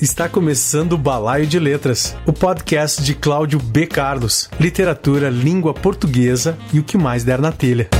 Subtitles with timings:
[0.00, 3.84] Está começando o Balaio de Letras, o podcast de Cláudio B.
[3.84, 7.90] Carlos, literatura, língua portuguesa e o que mais der na telha.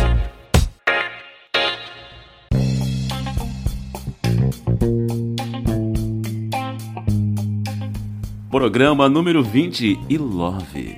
[8.49, 10.97] Programa número 20 e Love.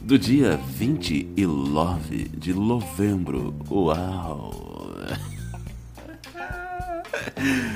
[0.00, 3.54] Do dia 20 e Love de novembro.
[3.70, 4.54] Uau!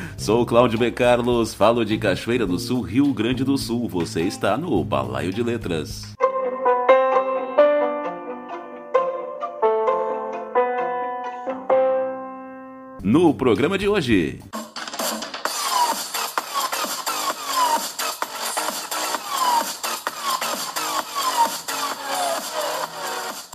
[0.19, 0.91] Sou Cláudio B.
[0.91, 3.87] Carlos, falo de Cachoeira do Sul, Rio Grande do Sul.
[3.87, 6.15] Você está no Balaio de Letras.
[13.03, 14.41] No programa de hoje.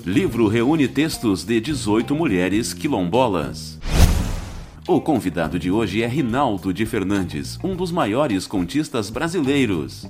[0.05, 3.70] Livro reúne textos de 18 mulheres quilombolas.
[4.91, 10.06] O convidado de hoje é Rinaldo de Fernandes, um dos maiores contistas brasileiros.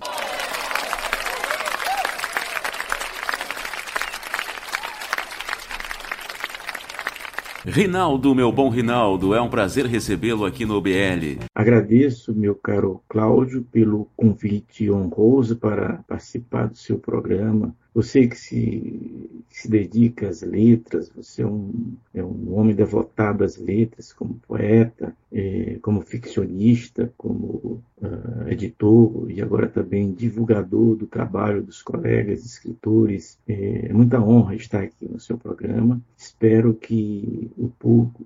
[7.64, 11.38] Rinaldo, meu bom Rinaldo, é um prazer recebê-lo aqui no BL.
[11.54, 17.76] Agradeço, meu caro Cláudio, pelo convite honroso para participar do seu programa.
[17.94, 23.44] Você que se, que se dedica às letras, você é um, é um homem devotado
[23.44, 31.06] às letras, como poeta, é, como ficcionista, como uh, editor e agora também divulgador do
[31.06, 33.38] trabalho dos colegas escritores.
[33.46, 36.02] É muita honra estar aqui no seu programa.
[36.18, 38.26] Espero que o público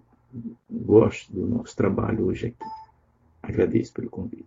[0.69, 2.69] goste do nosso trabalho hoje aqui.
[3.41, 4.45] Agradeço pelo convite.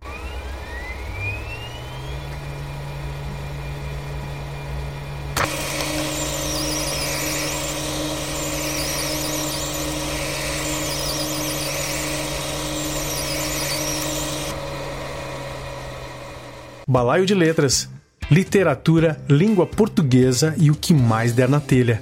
[16.91, 17.87] Balaio de Letras,
[18.31, 22.01] literatura, língua portuguesa e o que mais der na telha.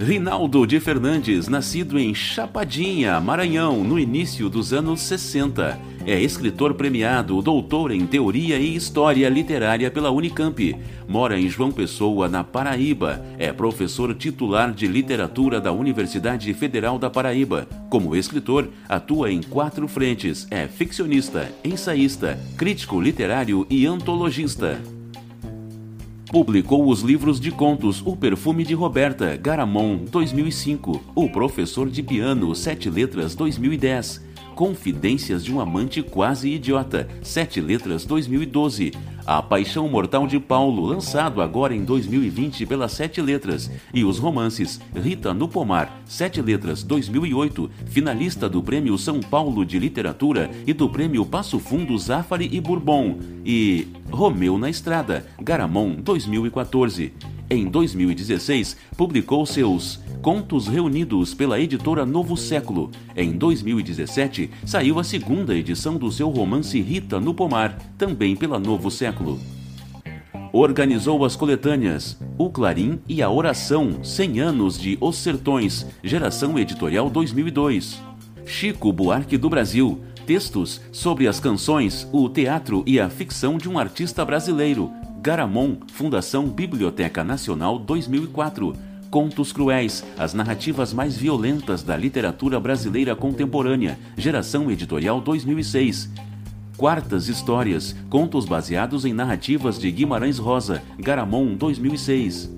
[0.00, 5.76] Rinaldo de Fernandes, nascido em Chapadinha, Maranhão, no início dos anos 60.
[6.06, 10.76] É escritor premiado, doutor em Teoria e História Literária pela Unicamp.
[11.08, 13.20] Mora em João Pessoa, na Paraíba.
[13.38, 17.66] É professor titular de Literatura da Universidade Federal da Paraíba.
[17.90, 20.46] Como escritor, atua em quatro frentes.
[20.48, 24.80] É ficcionista, ensaísta, crítico literário e antologista.
[26.30, 32.54] Publicou os livros de contos O Perfume de Roberta, Garamond, 2005, O Professor de Piano,
[32.54, 34.27] Sete Letras, 2010,
[34.58, 38.92] Confidências de um Amante Quase Idiota, Sete Letras, 2012,
[39.24, 44.80] A Paixão Mortal de Paulo, lançado agora em 2020 pelas Sete Letras, e os romances
[44.96, 50.88] Rita no Pomar, Sete Letras, 2008, finalista do Prêmio São Paulo de Literatura e do
[50.88, 57.12] Prêmio Passo Fundo Zafari e Bourbon, e Romeu na Estrada, Garamond, 2014.
[57.50, 62.90] Em 2016, publicou seus Contos Reunidos pela editora Novo Século.
[63.16, 68.90] Em 2017, saiu a segunda edição do seu romance Rita no Pomar, também pela Novo
[68.90, 69.40] Século.
[70.52, 77.08] Organizou as coletâneas O Clarim e a Oração 100 anos de Os Sertões, geração editorial
[77.08, 77.98] 2002.
[78.44, 83.78] Chico Buarque do Brasil, textos sobre as canções, o teatro e a ficção de um
[83.78, 84.92] artista brasileiro.
[85.22, 88.74] Garamond, Fundação Biblioteca Nacional 2004.
[89.10, 96.10] Contos Cruéis, as narrativas mais violentas da literatura brasileira contemporânea, geração editorial 2006.
[96.76, 102.57] Quartas Histórias, contos baseados em narrativas de Guimarães Rosa, Garamond 2006.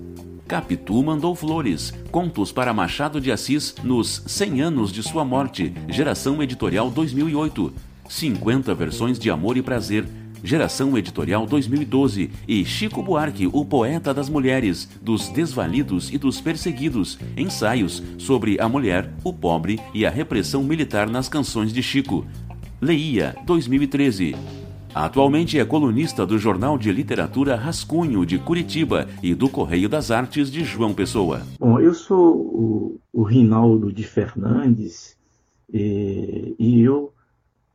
[0.51, 6.43] Capitu mandou flores, contos para Machado de Assis nos 100 anos de sua morte, geração
[6.43, 7.73] editorial 2008.
[8.09, 10.05] 50 versões de Amor e Prazer,
[10.43, 17.17] Geração Editorial 2012 e Chico Buarque, o poeta das mulheres, dos desvalidos e dos perseguidos,
[17.37, 22.27] ensaios sobre a mulher, o pobre e a repressão militar nas canções de Chico.
[22.81, 24.35] Leia 2013.
[24.93, 30.51] Atualmente é colunista do Jornal de Literatura Rascunho de Curitiba e do Correio das Artes
[30.51, 31.43] de João Pessoa.
[31.59, 35.17] Bom, eu sou o, o Rinaldo de Fernandes
[35.73, 37.13] e, e eu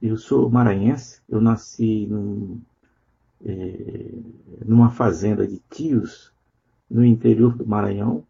[0.01, 2.61] eu sou maranhense, eu nasci num,
[3.45, 4.13] é,
[4.65, 6.33] numa fazenda de tios
[6.89, 8.23] no interior do Maranhão,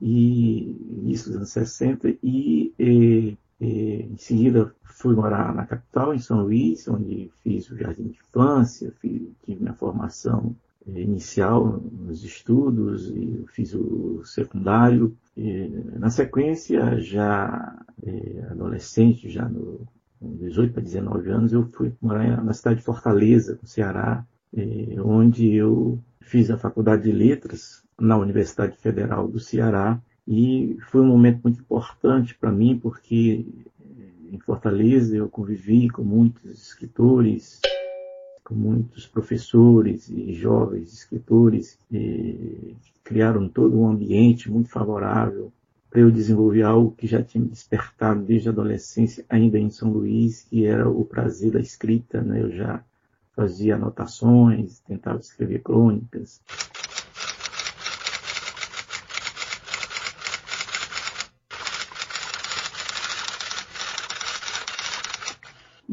[0.00, 3.66] e isso nos anos 60, e é, é,
[4.02, 4.74] em seguida
[5.04, 9.60] fui morar na capital, em São Luís, onde fiz o jardim de infância, fiz, tive
[9.60, 10.56] minha formação
[10.86, 15.14] inicial nos estudos, e fiz o secundário.
[15.36, 15.68] E,
[15.98, 19.86] na sequência, já é, adolescente, já no,
[20.18, 24.24] com 18 para 19 anos, eu fui morar na cidade de Fortaleza, no Ceará,
[24.56, 31.02] é, onde eu fiz a faculdade de letras na Universidade Federal do Ceará e foi
[31.02, 33.46] um momento muito importante para mim porque
[34.34, 37.60] em Fortaleza eu convivi com muitos escritores,
[38.42, 45.52] com muitos professores e jovens escritores que criaram todo um ambiente muito favorável
[45.88, 50.44] para eu desenvolver algo que já tinha despertado desde a adolescência, ainda em São Luís,
[50.50, 52.20] que era o prazer da escrita.
[52.20, 52.42] Né?
[52.42, 52.82] Eu já
[53.36, 56.40] fazia anotações, tentava escrever crônicas.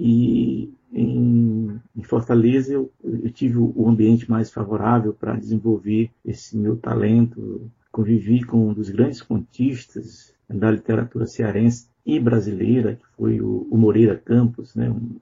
[0.04, 6.76] E em, em Fortaleza eu, eu, tive o ambiente mais favorável para desenvolver esse meu
[6.76, 7.70] talento.
[7.92, 13.78] Convivi com um dos grandes contistas da literatura cearense e brasileira, que foi o, o
[13.78, 14.90] Moreira Campos, né?
[14.90, 15.20] um,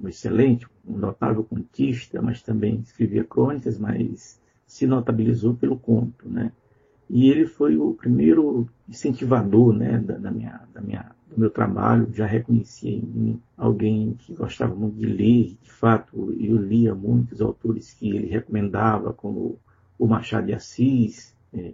[0.00, 6.28] um, excelente, um notável contista, mas também escrevia crônicas, mas se notabilizou pelo conto.
[6.28, 6.52] Né?
[7.10, 12.08] E ele foi o primeiro incentivador né, da, da minha, da minha do meu trabalho,
[12.12, 17.40] já reconhecia em mim alguém que gostava muito de ler, de fato, eu lia muitos
[17.40, 19.58] autores que ele recomendava, como
[19.98, 21.72] o Machado de Assis, é,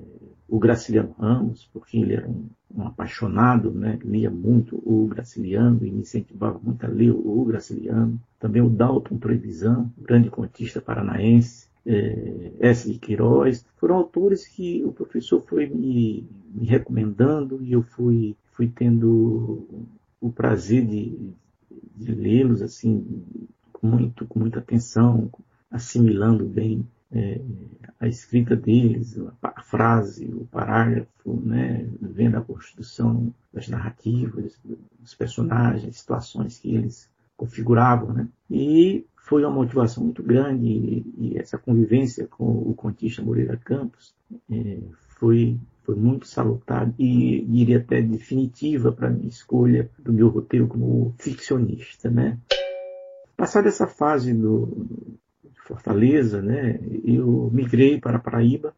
[0.49, 3.99] o Graciliano Ramos, porque ele era um, um, apaixonado, né?
[4.03, 8.21] lia muito o Graciliano e me incentivava muito a ler o Graciliano.
[8.39, 12.99] Também o Dalton Trevisan, grande contista paranaense, é, S.
[12.99, 19.87] Queiroz, foram autores que o professor foi me, me recomendando e eu fui fui tendo
[20.21, 21.31] o prazer de,
[21.95, 23.25] de lê-los assim
[23.73, 25.31] com muito com muita atenção,
[25.71, 27.41] assimilando bem é,
[28.01, 34.59] a escrita deles, a frase, o parágrafo, né, vendo a construção das narrativas,
[34.99, 38.29] dos personagens, situações que eles configuravam, né?
[38.51, 44.15] E foi uma motivação muito grande e, e essa convivência com o contista Moreira Campos
[44.51, 44.79] é,
[45.19, 50.67] foi foi muito salutar e diria até definitiva para a minha escolha do meu roteiro
[50.67, 52.39] como ficcionista, né?
[53.37, 54.67] Passada essa fase do,
[55.45, 58.75] de Fortaleza, né, eu migrei para Paraíba,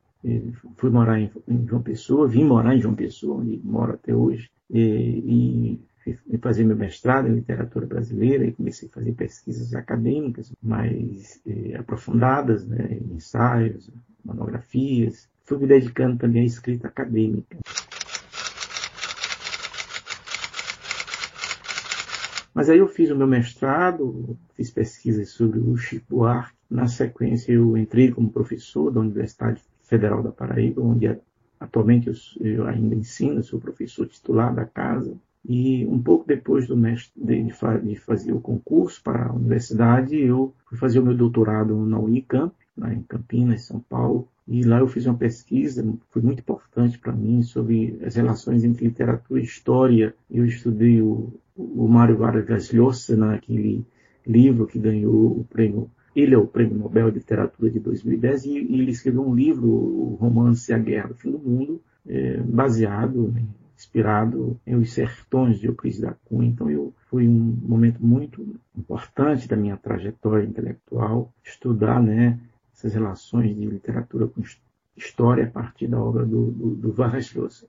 [0.77, 4.51] fui morar em, em, João Pessoa, vim morar em João Pessoa, onde moro até hoje,
[4.69, 5.81] e, e
[6.41, 12.67] fazer meu mestrado em literatura brasileira e comecei a fazer pesquisas acadêmicas mais eh, aprofundadas,
[12.67, 13.91] né, ensaios,
[14.25, 17.59] monografias, fui me dedicando também à escrita acadêmica.
[22.59, 26.59] Mas aí eu fiz o meu mestrado, fiz pesquisas sobre o Chico Buarque.
[26.69, 31.19] Na sequência eu entrei como professor da Universidade Federal da Paraíba, onde
[31.61, 35.17] atualmente eu, ainda ensino, sou professor titular da casa.
[35.45, 40.55] E um pouco depois do mestre, de, de fazer o concurso para a universidade, eu
[40.67, 44.29] fui fazer o meu doutorado na Unicamp, lá em Campinas, São Paulo.
[44.47, 48.87] E lá eu fiz uma pesquisa, foi muito importante para mim, sobre as relações entre
[48.87, 50.15] literatura e história.
[50.31, 53.85] Eu estudei o, o Mário Vargas Llosa naquele
[54.27, 55.91] livro que ganhou o prêmio
[56.21, 59.69] ele é o Prêmio Nobel de Literatura de 2010 e, e ele escreveu um livro,
[59.69, 63.43] o romance A Guerra do Fim do Mundo, é, baseado, né,
[63.79, 66.49] inspirado em Os Sertões de Euclides da Cunha.
[66.49, 72.41] Então eu, foi um momento muito importante da minha trajetória intelectual, estudar né,
[72.75, 74.43] essas relações de literatura com
[74.97, 77.69] história a partir da obra do, do, do Vargas Llosa.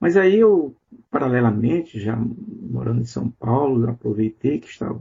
[0.00, 0.74] Mas aí eu,
[1.10, 4.98] paralelamente, já morando em São Paulo, aproveitei que estava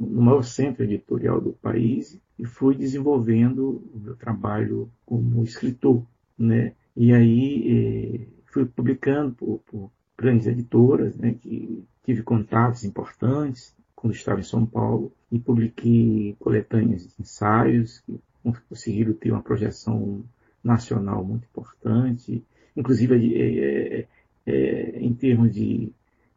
[0.00, 6.02] no maior centro editorial do país e fui desenvolvendo o meu trabalho como escritor,
[6.36, 6.72] né?
[6.96, 11.34] E aí eh, fui publicando por, por, grandes editoras, né?
[11.40, 18.20] Que tive contatos importantes quando estava em São Paulo e publiquei coletâneas de ensaios que
[18.68, 20.24] conseguiram ter uma projeção
[20.62, 22.42] nacional muito importante,
[22.76, 24.06] inclusive é, é,
[24.46, 25.92] é, em termos de,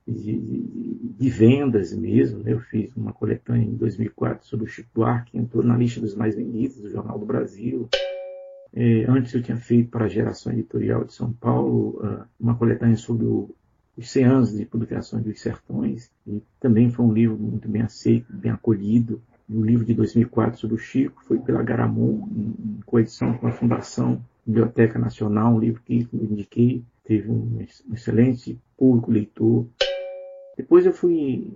[0.07, 0.39] de,
[1.17, 2.39] de, vendas mesmo.
[2.39, 2.53] Né?
[2.53, 6.35] Eu fiz uma coletânea em 2004 sobre o Chico Buarque, entrou na lista dos mais
[6.35, 7.89] vendidos do Jornal do Brasil.
[8.75, 12.97] É, antes eu tinha feito para a Geração Editorial de São Paulo uh, uma coletânea
[12.97, 13.49] sobre o,
[13.95, 18.33] os 100 anos de publicações dos Sertões, e também foi um livro muito bem aceito,
[18.33, 23.47] bem acolhido o livro de 2004 sobre o Chico foi pela Garamond, em coedição com
[23.47, 27.59] a Fundação Biblioteca Nacional, um livro que eu indiquei, teve um
[27.91, 29.67] excelente público leitor.
[30.57, 31.47] Depois eu fui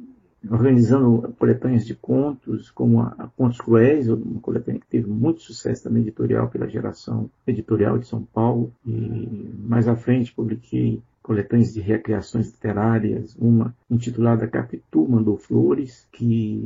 [0.49, 5.83] organizando coletâneas de contos, como a, a Contos Cruéis, uma coletânea que teve muito sucesso
[5.83, 8.71] também editorial pela geração editorial de São Paulo.
[8.85, 16.63] E mais à frente publiquei coletâneas de recriações literárias, uma intitulada Capitu Mandou Flores, que,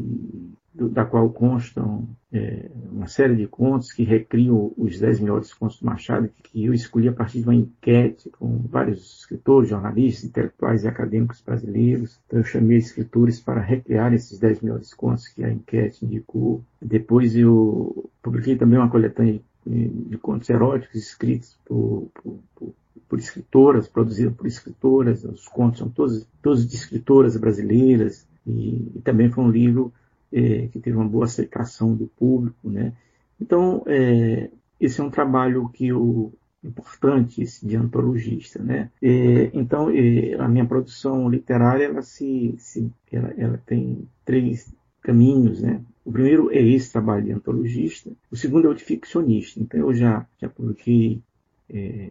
[0.71, 5.87] da qual constam é, uma série de contos que recriam os dez melhores contos do
[5.87, 10.87] Machado, que eu escolhi a partir de uma enquete com vários escritores, jornalistas, intelectuais e
[10.87, 12.19] acadêmicos brasileiros.
[12.27, 16.63] Então eu chamei escritores para recriar esses dez melhores contos que a enquete indicou.
[16.79, 22.73] Depois eu publiquei também uma coletânea de, de contos eróticos escritos por, por, por
[23.11, 29.01] por escritoras, produzido por escritoras, os contos são todos, todos de escritoras brasileiras, e, e
[29.03, 29.91] também foi um livro
[30.31, 32.69] é, que teve uma boa aceitação do público.
[32.69, 32.93] Né?
[33.37, 34.49] Então, é,
[34.79, 36.31] esse é um trabalho que eu,
[36.63, 38.63] importante de antologista.
[38.63, 38.89] Né?
[39.01, 45.61] É, então, é, a minha produção literária ela, se, se ela, ela tem três caminhos.
[45.61, 45.81] Né?
[46.05, 49.59] O primeiro é esse trabalho de antologista, o segundo é o de ficcionista.
[49.59, 51.21] Então, eu já, já publiquei
[51.69, 52.09] é,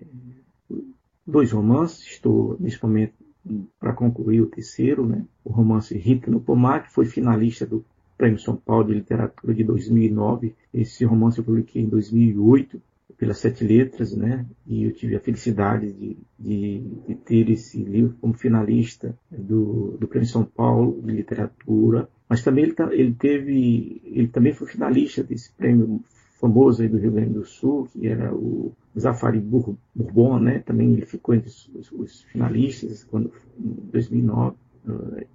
[1.26, 3.14] dois romances, estou nesse momento
[3.78, 5.24] para concluir o terceiro, né?
[5.44, 7.84] o romance Rita no Pomar, que foi finalista do
[8.16, 10.54] Prêmio São Paulo de Literatura de 2009.
[10.74, 12.80] Esse romance eu publiquei em 2008
[13.16, 14.46] pelas Sete Letras, né?
[14.66, 20.08] E eu tive a felicidade de, de, de ter esse livro como finalista do, do
[20.08, 22.08] Prêmio São Paulo de Literatura.
[22.28, 26.02] Mas também ele, tá, ele teve, ele também foi finalista desse prêmio
[26.40, 30.60] famoso aí do Rio Grande do Sul, que era o Zafari Bourbon, né?
[30.60, 34.56] Também ele ficou entre os, os finalistas quando, em 2009.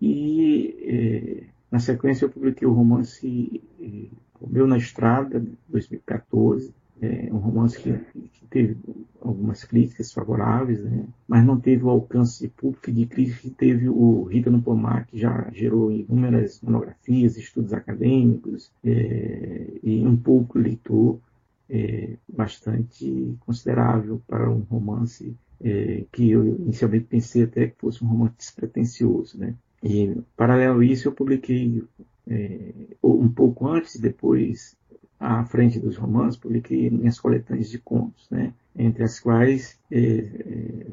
[0.01, 4.09] E eh, na sequência eu publiquei o romance eh,
[4.41, 6.74] O Meu na Estrada, 2014.
[7.01, 8.77] É um romance que, que, teve
[9.21, 11.05] algumas críticas favoráveis, né?
[11.27, 15.19] mas não teve o alcance público de crítica que teve o Rita no Pomar, que
[15.19, 21.19] já gerou inúmeras monografias, estudos acadêmicos é, e um pouco leitor
[21.69, 28.07] é, bastante considerável para um romance é, que eu inicialmente pensei até que fosse um
[28.07, 29.37] romance despretensioso.
[29.37, 29.53] Né?
[29.83, 31.83] E, paralelo a isso, eu publiquei
[32.27, 32.73] é,
[33.03, 34.75] um pouco antes e depois,
[35.19, 38.53] à frente dos romances, publiquei minhas coletâneas de contos, né?
[38.75, 40.86] entre as quais é, é,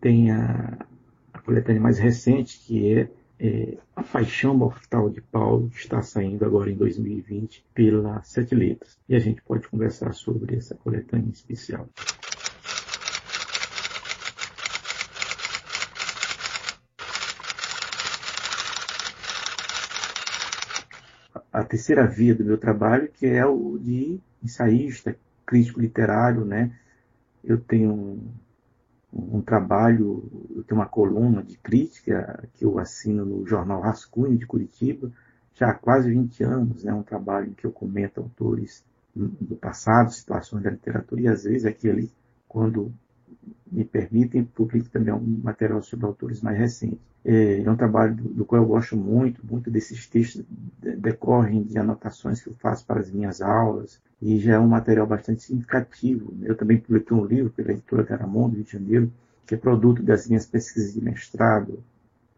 [0.00, 0.86] tem a,
[1.32, 6.44] a coletânea mais recente, que é é, A Paixão Mortal de Paulo, que está saindo
[6.44, 8.98] agora em 2020 pela Sete Letras.
[9.08, 11.88] E a gente pode conversar sobre essa coletânea especial.
[21.60, 25.14] A terceira via do meu trabalho, que é o de ensaísta,
[25.44, 26.74] crítico literário, né?
[27.44, 28.18] Eu tenho
[29.12, 30.24] um trabalho,
[30.56, 35.12] eu tenho uma coluna de crítica que eu assino no jornal Rascunho de Curitiba,
[35.54, 38.82] já há quase 20 anos, né, um trabalho em que eu comento autores
[39.14, 42.10] do passado, situações da literatura, e às vezes aqui ali,
[42.48, 42.90] quando
[43.70, 46.98] me permitem, publico também um material sobre autores mais recentes.
[47.24, 50.42] É, é um trabalho do, do, qual eu gosto muito, muito desses textos
[50.78, 55.06] decorrem de anotações que eu faço para as minhas aulas, e já é um material
[55.06, 56.34] bastante significativo.
[56.42, 59.12] Eu também publiquei um livro pela editora Garamondo, Rio de Janeiro,
[59.46, 61.82] que é produto das minhas pesquisas de mestrado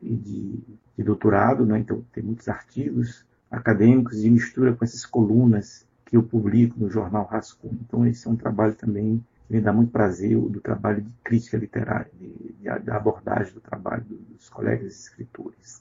[0.00, 0.60] e de,
[0.96, 1.78] de doutorado, né?
[1.78, 7.26] então tem muitos artigos acadêmicos e mistura com essas colunas que eu publico no jornal
[7.26, 7.78] Rascunho.
[7.86, 12.10] Então esse é um trabalho também me dá muito prazer, do trabalho de crítica literária,
[12.18, 15.80] de, de, da abordagem do trabalho dos colegas escritores.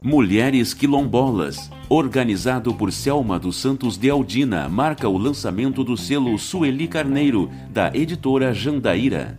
[0.00, 6.88] Mulheres Quilombolas, organizado por Selma dos Santos de Aldina, marca o lançamento do selo Sueli
[6.88, 9.38] Carneiro, da editora Jandaíra.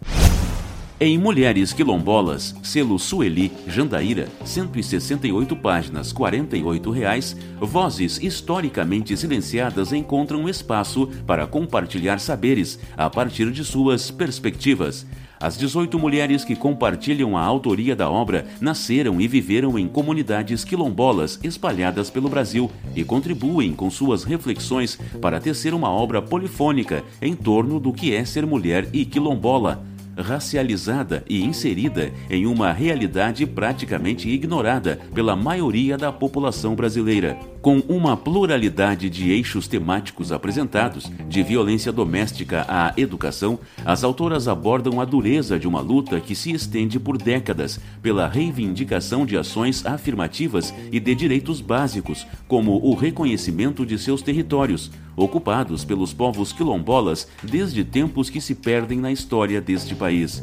[1.01, 11.07] Em Mulheres Quilombolas, selo Sueli, Jandaíra, 168 páginas, 48 reais, vozes historicamente silenciadas encontram espaço
[11.25, 15.07] para compartilhar saberes a partir de suas perspectivas.
[15.39, 21.39] As 18 mulheres que compartilham a autoria da obra nasceram e viveram em comunidades quilombolas
[21.41, 27.79] espalhadas pelo Brasil e contribuem com suas reflexões para tecer uma obra polifônica em torno
[27.79, 29.87] do que é ser mulher e quilombola
[30.19, 37.37] racializada e inserida em uma realidade praticamente ignorada pela maioria da população brasileira.
[37.61, 45.01] Com uma pluralidade de eixos temáticos apresentados, de violência doméstica à educação, as autoras abordam
[45.01, 50.73] a dureza de uma luta que se estende por décadas pela reivindicação de ações afirmativas
[50.89, 57.83] e de direitos básicos, como o reconhecimento de seus territórios, ocupados pelos povos quilombolas desde
[57.83, 60.41] tempos que se perdem na história deste país.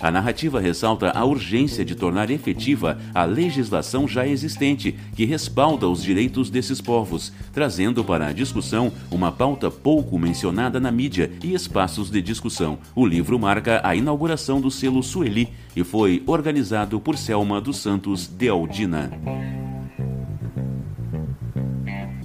[0.00, 6.02] A narrativa ressalta a urgência de tornar efetiva a legislação já existente que respalda os
[6.02, 12.10] direitos desses povos, trazendo para a discussão uma pauta pouco mencionada na mídia e espaços
[12.10, 12.78] de discussão.
[12.94, 18.26] O livro marca a inauguração do selo Sueli e foi organizado por Selma dos Santos
[18.26, 19.75] de Aldina.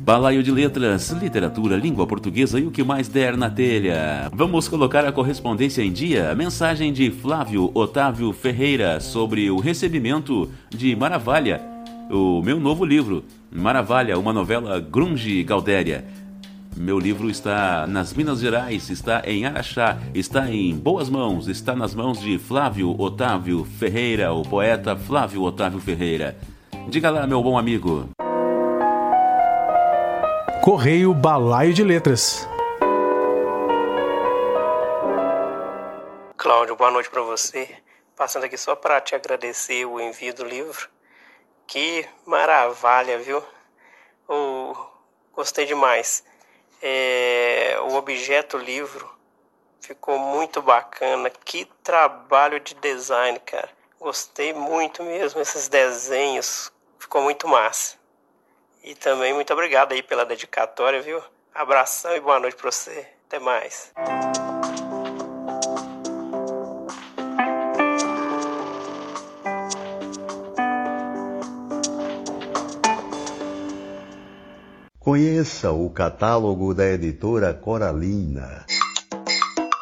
[0.04, 4.32] Balaio de Letras, Literatura, Língua Portuguesa e o que mais der na telha.
[4.34, 6.34] Vamos colocar a correspondência em dia.
[6.34, 11.62] Mensagem de Flávio Otávio Ferreira sobre o recebimento de Maravalha,
[12.10, 13.24] o meu novo livro.
[13.52, 16.04] Maravalha, uma novela grunge Galdéria.
[16.76, 21.94] Meu livro está nas Minas Gerais, está em Araxá, está em boas mãos, está nas
[21.94, 26.36] mãos de Flávio Otávio Ferreira, o poeta Flávio Otávio Ferreira.
[26.90, 28.10] Diga lá, meu bom amigo.
[30.62, 32.48] Correio Balaio de Letras.
[36.38, 37.68] Cláudio, boa noite para você.
[38.16, 40.88] Passando aqui só para te agradecer o envio do livro.
[41.66, 43.44] Que maravilha, viu?
[44.28, 44.76] Oh,
[45.34, 46.24] gostei demais.
[46.80, 49.10] É, o objeto livro
[49.80, 51.32] ficou muito bacana.
[51.44, 53.70] Que trabalho de design, cara.
[54.00, 55.42] Gostei muito mesmo.
[55.42, 58.01] Esses desenhos ficou muito massa.
[58.84, 61.22] E também muito obrigado aí pela dedicatória, viu?
[61.54, 63.06] Abração e boa noite para você.
[63.28, 63.92] Até mais.
[75.00, 78.66] Conheça o catálogo da editora Coralina.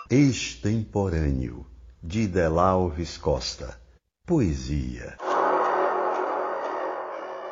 [0.10, 1.68] Extemporâneo,
[2.01, 3.79] de Delalves Costa.
[4.25, 5.18] Poesia.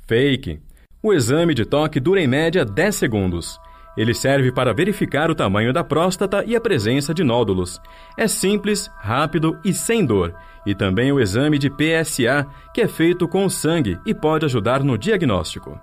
[0.08, 0.62] Fake.
[1.02, 3.60] O exame de toque dura em média 10 segundos.
[3.98, 7.80] Ele serve para verificar o tamanho da próstata e a presença de nódulos.
[8.18, 10.36] É simples, rápido e sem dor.
[10.66, 14.98] E também o exame de PSA, que é feito com sangue e pode ajudar no
[14.98, 15.80] diagnóstico.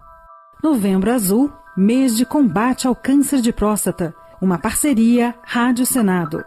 [0.62, 4.14] Novembro Azul, mês de combate ao câncer de próstata.
[4.40, 6.44] Uma parceria Rádio Senado.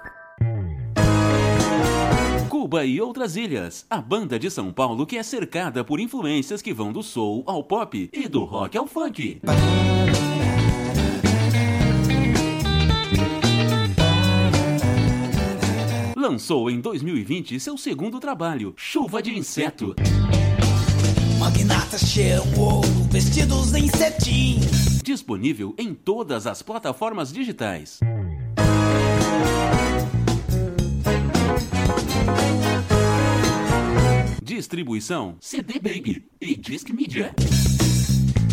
[2.75, 3.85] Cuba e outras ilhas.
[3.89, 7.63] A banda de São Paulo que é cercada por influências que vão do soul ao
[7.63, 9.39] pop e do rock ao funk.
[16.17, 19.95] Lançou em 2020 seu segundo trabalho, Chuva de Inseto.
[21.39, 23.85] Magnatas cheiram ouro, vestidos em.
[25.01, 28.01] Disponível em todas as plataformas digitais.
[34.56, 37.34] Distribuição CD Baby e Disc Media.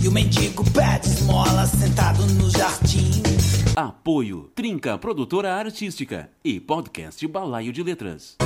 [0.03, 3.23] E o mendigo pede esmola sentado no jardim.
[3.77, 8.37] Apoio Trinca Produtora Artística e Podcast Balaio de Letras.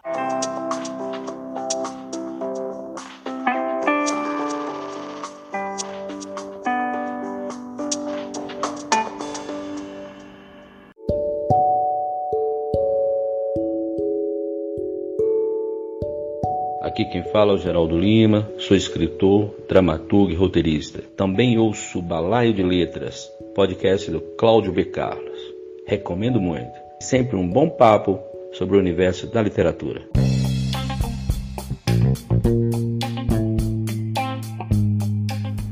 [16.88, 21.04] Aqui quem fala é o Geraldo Lima, sou escritor, dramaturgo e roteirista.
[21.18, 24.86] Também ouço Balaio de Letras, podcast do Cláudio B.
[24.86, 25.38] Carlos.
[25.86, 26.72] Recomendo muito.
[27.02, 28.18] Sempre um bom papo
[28.54, 30.08] sobre o universo da literatura.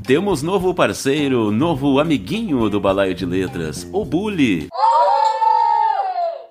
[0.06, 4.68] Temos novo parceiro, novo amiguinho do Balaio de Letras, o Bully.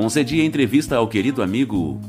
[0.00, 2.00] Concedi a entrevista ao querido amigo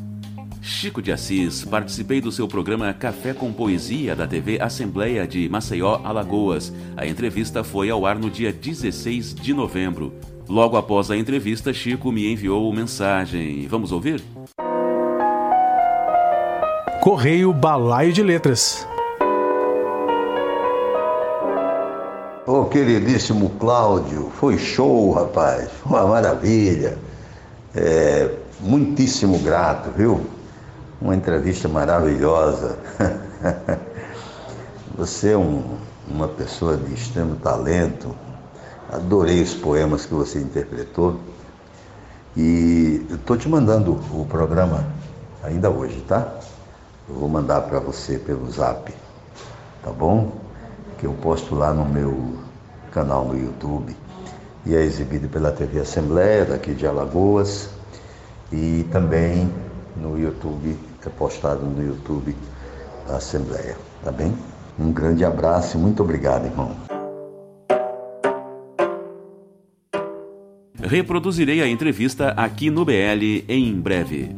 [0.61, 1.65] Chico de Assis.
[1.65, 6.71] Participei do seu programa Café com Poesia da TV Assembleia de Maceió, Alagoas.
[6.95, 10.13] A entrevista foi ao ar no dia 16 de novembro.
[10.47, 13.67] Logo após a entrevista, Chico me enviou mensagem.
[13.67, 14.23] Vamos ouvir?
[17.01, 18.87] Correio Balaio de Letras.
[22.47, 25.69] Ô oh, queridíssimo Cláudio, foi show, rapaz.
[25.85, 27.10] Uma maravilha.
[27.73, 28.29] É,
[28.59, 30.25] muitíssimo grato, viu?
[31.01, 32.77] Uma entrevista maravilhosa.
[34.97, 38.13] Você é um, uma pessoa de extremo talento.
[38.91, 41.17] Adorei os poemas que você interpretou.
[42.35, 44.85] E estou te mandando o programa
[45.41, 46.27] ainda hoje, tá?
[47.07, 48.93] Eu vou mandar para você pelo zap,
[49.81, 50.33] tá bom?
[50.97, 52.35] Que eu posto lá no meu
[52.91, 53.95] canal no YouTube
[54.65, 57.69] e é exibido pela TV Assembleia, daqui de Alagoas,
[58.51, 59.49] e também
[59.95, 62.35] no YouTube, é postado no YouTube
[63.07, 64.33] da Assembleia, tá bem?
[64.79, 66.75] Um grande abraço e muito obrigado, irmão.
[70.79, 74.35] Reproduzirei a entrevista aqui no BL em breve.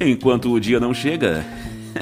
[0.00, 1.44] Enquanto o dia não chega,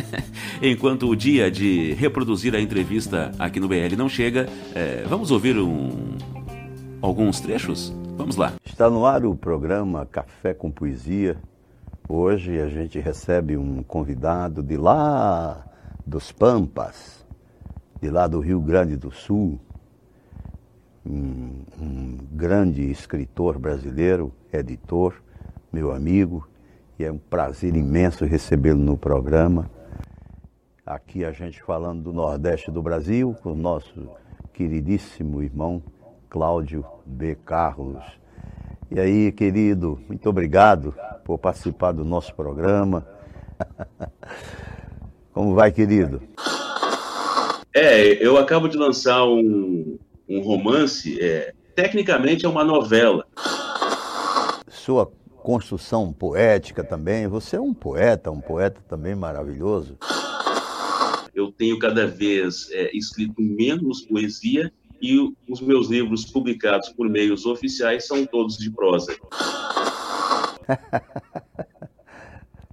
[0.63, 5.57] Enquanto o dia de reproduzir a entrevista aqui no BL não chega, é, vamos ouvir
[5.59, 6.17] um...
[7.01, 7.93] alguns trechos?
[8.17, 8.53] Vamos lá.
[8.65, 11.37] Está no ar o programa Café com Poesia.
[12.09, 15.65] Hoje a gente recebe um convidado de lá
[16.07, 17.25] dos Pampas,
[18.01, 19.59] de lá do Rio Grande do Sul,
[21.07, 25.15] um, um grande escritor brasileiro, editor,
[25.73, 26.47] meu amigo,
[26.99, 29.71] e é um prazer imenso recebê-lo no programa.
[30.85, 34.11] Aqui a gente falando do Nordeste do Brasil, com o nosso
[34.53, 35.81] queridíssimo irmão
[36.29, 37.37] Cláudio B.
[37.45, 38.03] Carlos.
[38.91, 40.93] E aí, querido, muito obrigado
[41.25, 43.07] por participar do nosso programa.
[45.33, 46.21] Como vai, querido?
[47.73, 49.97] É, eu acabo de lançar um,
[50.29, 53.25] um romance, é, tecnicamente é uma novela.
[54.67, 55.09] Sua
[55.45, 59.97] construção poética também, você é um poeta, um poeta também maravilhoso
[61.35, 65.19] eu tenho cada vez é, escrito menos poesia e
[65.49, 69.17] os meus livros publicados por meios oficiais são todos de prosa.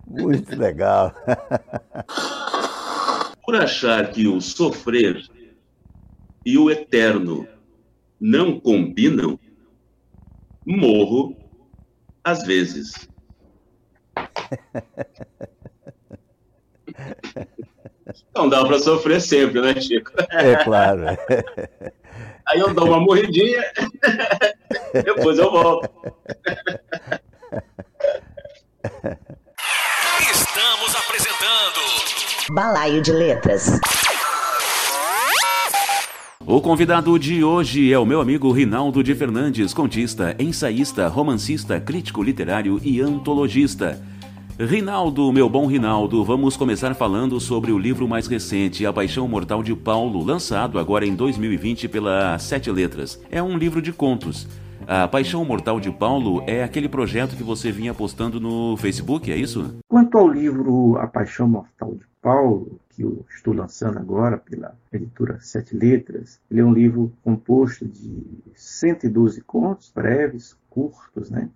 [0.06, 1.16] Muito legal.
[3.46, 5.26] Por achar que o sofrer
[6.46, 7.48] e o eterno
[8.20, 9.40] não combinam,
[10.66, 11.38] morro
[12.24, 13.10] às vezes.
[18.36, 20.12] Não dá para sofrer sempre, né, Chico?
[20.32, 21.04] É claro.
[22.48, 23.64] Aí eu dou uma morridinha,
[25.06, 25.88] depois eu volto.
[30.32, 31.80] Estamos apresentando
[32.52, 33.80] Balaio de Letras.
[36.44, 42.24] O convidado de hoje é o meu amigo Rinaldo de Fernandes, contista, ensaísta, romancista, crítico
[42.24, 44.02] literário e antologista.
[44.62, 49.64] Rinaldo, meu bom Rinaldo, vamos começar falando sobre o livro mais recente, A Paixão Mortal
[49.64, 53.18] de Paulo, lançado agora em 2020 pela Sete Letras.
[53.32, 54.50] É um livro de contos.
[54.86, 59.38] A Paixão Mortal de Paulo é aquele projeto que você vinha postando no Facebook, é
[59.38, 59.78] isso?
[59.88, 65.38] Quanto ao livro A Paixão Mortal de Paulo, que eu estou lançando agora pela editora
[65.40, 68.12] Sete Letras, ele é um livro composto de
[68.54, 71.50] 112 contos breves, curtos, né?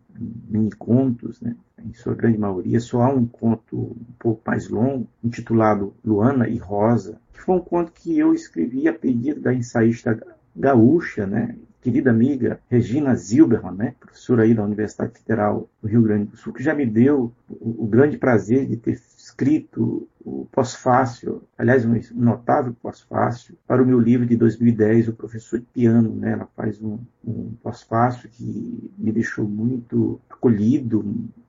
[0.49, 1.55] mini contos, né?
[1.83, 2.79] em sua grande maioria.
[2.79, 7.61] Só há um conto um pouco mais longo, intitulado Luana e Rosa, que foi um
[7.61, 10.21] conto que eu escrevi a pedido da ensaísta
[10.55, 11.55] gaúcha, né?
[11.83, 16.53] querida amiga Regina Zilberman, né, professora aí da Universidade Federal do Rio Grande do Sul,
[16.53, 18.95] que já me deu o, grande prazer de ter
[19.33, 25.59] escrito o pós-fácil, aliás, um notável pós-fácil, para o meu livro de 2010, O Professor
[25.59, 26.15] de Piano.
[26.15, 26.33] Né?
[26.33, 31.03] Ela faz um, um pós-fácil que me deixou muito acolhido,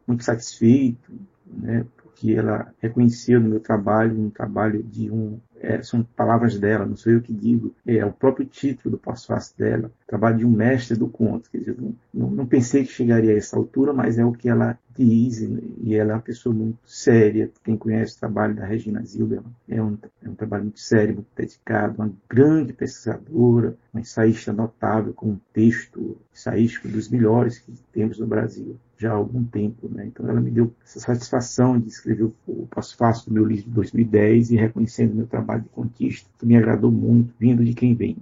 [0.06, 1.12] muito satisfeito,
[1.46, 1.84] né?
[2.02, 6.96] porque ela reconheceu no meu trabalho um trabalho de um é, são palavras dela, não
[6.96, 10.96] sou eu que digo, é o próprio título do pós-fácil dela, trabalho de um mestre
[10.96, 11.50] do conto.
[11.50, 11.76] Quer dizer,
[12.12, 15.94] não, não, pensei que chegaria a essa altura, mas é o que ela diz, e
[15.94, 17.50] ela é uma pessoa muito séria.
[17.64, 21.28] Quem conhece o trabalho da Regina Zilberman é um, é um trabalho muito sério, muito
[21.36, 28.18] dedicado, uma grande pesquisadora, uma ensaísta notável, com um texto ensaístico dos melhores que temos
[28.18, 29.88] no Brasil já há algum tempo.
[29.88, 30.06] Né?
[30.06, 34.50] Então ela me deu essa satisfação de escrever o pós-fácil do meu livro de 2010
[34.50, 38.16] e reconhecendo meu trabalho de contista, que me agradou muito, vindo de quem vem.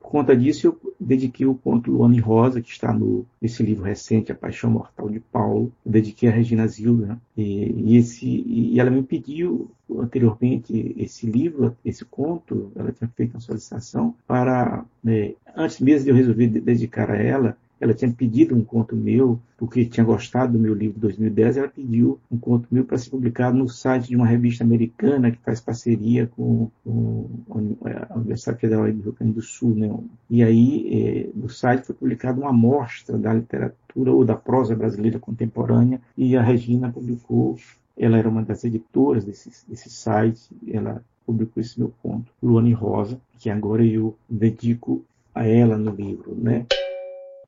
[0.00, 3.84] Por conta disso, eu dediquei o conto Luana e Rosa, que está no, nesse livro
[3.84, 5.72] recente, A Paixão Mortal de Paulo.
[5.84, 7.06] Eu dediquei a Regina Zilda.
[7.06, 7.18] Né?
[7.36, 13.34] E, e, esse, e ela me pediu anteriormente esse livro, esse conto, ela tinha feito
[13.34, 18.56] uma solicitação para, né, antes mesmo de eu resolver dedicar a ela, ela tinha pedido
[18.56, 22.66] um conto meu, porque tinha gostado do meu livro de 2010, ela pediu um conto
[22.70, 27.76] meu para ser publicado no site de uma revista americana que faz parceria com, com
[28.10, 29.74] a Universidade Federal do Rio Grande do Sul.
[29.74, 29.94] Né?
[30.30, 35.18] E aí, é, no site foi publicada uma amostra da literatura ou da prosa brasileira
[35.18, 37.58] contemporânea, e a Regina publicou,
[37.98, 43.20] ela era uma das editoras desse, desse site, ela publicou esse meu conto, Luane Rosa,
[43.38, 46.64] que agora eu dedico a ela no livro, né?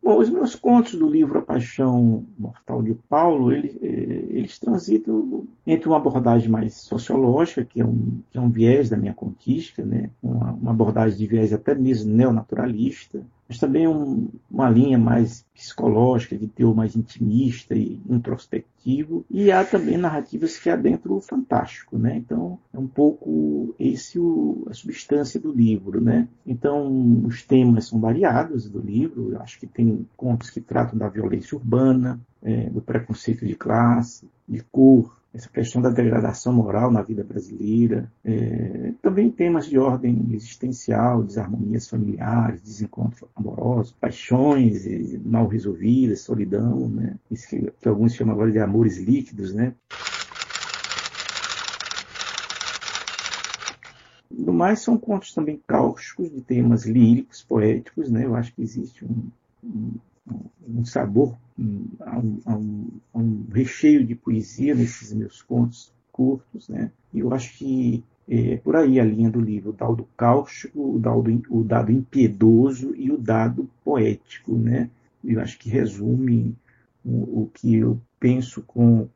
[0.07, 5.49] Bom, os meus contos do livro A Paixão Mortal de Paulo, eles, eh, eles transitam
[5.66, 9.85] entre uma abordagem mais sociológica, que é um, que é um viés da minha conquista,
[9.85, 10.09] né?
[10.23, 16.37] uma, uma abordagem de viés até mesmo neonaturalista, mas também um, uma linha mais psicológica,
[16.37, 22.16] de teor mais intimista e introspectivo, e há também narrativas que adentram o fantástico, né?
[22.16, 26.28] Então, é um pouco esse o, a substância do livro, né?
[26.46, 31.09] Então, os temas são variados do livro, eu acho que tem contos que tratam da
[31.09, 37.03] violência urbana, é, do preconceito de classe, de cor, essa questão da degradação moral na
[37.03, 44.87] vida brasileira, é, também temas de ordem existencial, desarmonias familiares, desencontros amorosos, paixões
[45.22, 47.16] mal resolvidas, solidão, né?
[47.31, 49.75] Isso que, que alguns chamam agora de amores líquidos, né?
[54.31, 58.25] No mais, são contos também cáusticos, de temas líricos, poéticos, né?
[58.25, 59.29] Eu acho que existe um,
[59.62, 59.92] um,
[60.68, 61.88] um sabor um,
[62.46, 66.90] um, um, recheio de poesia nesses meus contos curtos, né?
[67.12, 70.98] E eu acho que é por aí a linha do livro, o dado cáustico, o
[70.98, 74.90] dado, o dado impiedoso e o dado poético, né?
[75.24, 76.54] Eu acho que resume
[77.04, 79.08] o, o que eu penso com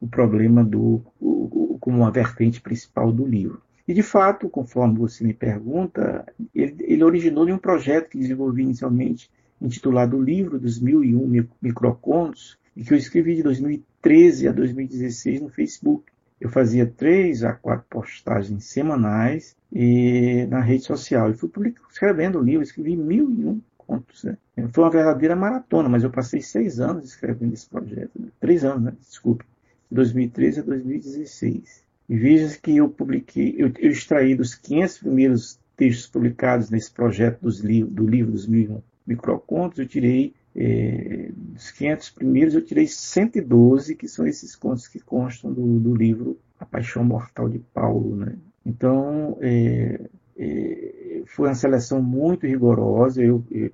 [0.00, 3.62] o problema do o, como uma vertente principal do livro.
[3.88, 8.62] E de fato, conforme você me pergunta, ele, ele originou de um projeto que desenvolvi
[8.62, 14.52] inicialmente intitulado Livro dos Mil e Um Microcontos, e que eu escrevi de 2013 a
[14.52, 16.04] 2016 no Facebook.
[16.40, 21.30] Eu fazia três a quatro postagens semanais e na rede social.
[21.30, 21.50] E fui
[21.90, 24.24] escrevendo o livro, escrevi mil e um contos.
[24.24, 24.36] Né?
[24.72, 28.12] Foi uma verdadeira maratona, mas eu passei seis anos escrevendo esse projeto.
[28.18, 28.28] Né?
[28.38, 28.92] Três anos, né?
[29.00, 29.44] desculpe.
[29.90, 31.82] De 2013 a 2016.
[32.08, 37.40] E veja que eu publiquei, eu, eu extraí dos 500 primeiros textos publicados nesse projeto
[37.62, 43.94] livros, do livro dos mil microcontos, eu tirei é, dos 500 primeiros, eu tirei 112,
[43.94, 48.16] que são esses contos que constam do, do livro A Paixão Mortal de Paulo.
[48.16, 48.36] Né?
[48.64, 50.00] Então, é,
[50.36, 53.22] é, foi uma seleção muito rigorosa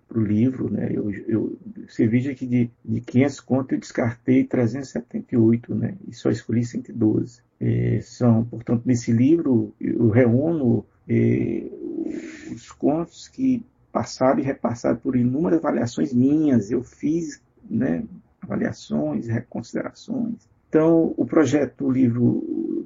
[0.07, 0.71] para o livro.
[0.71, 0.91] Né?
[0.93, 1.59] Eu, eu,
[1.89, 5.95] você veja que de, de 500 contos eu descartei 378 né?
[6.07, 7.41] e só escolhi 112.
[7.59, 11.65] É, são, portanto, nesse livro eu reúno é,
[12.53, 13.65] os contos que
[13.97, 16.71] passaram e repassaram por inúmeras avaliações minhas.
[16.71, 18.05] Eu fiz né,
[18.43, 20.47] avaliações, reconsiderações.
[20.69, 22.85] Então, o projeto do livro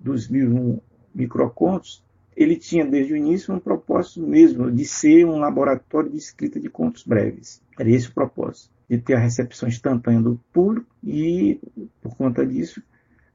[0.00, 0.82] dos mil
[1.14, 2.02] microcontos,
[2.36, 6.68] ele tinha desde o início um propósito mesmo de ser um laboratório de escrita de
[6.68, 7.62] contos breves.
[7.78, 11.60] Era esse o propósito, de ter a recepção instantânea do público e,
[12.02, 12.82] por conta disso,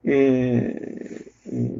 [0.04, 1.72] é, é,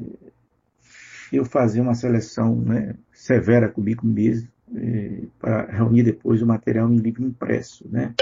[1.34, 6.98] eu fazer uma seleção né, severa comigo mesmo é, para reunir depois o material em
[6.98, 8.14] livro impresso, né?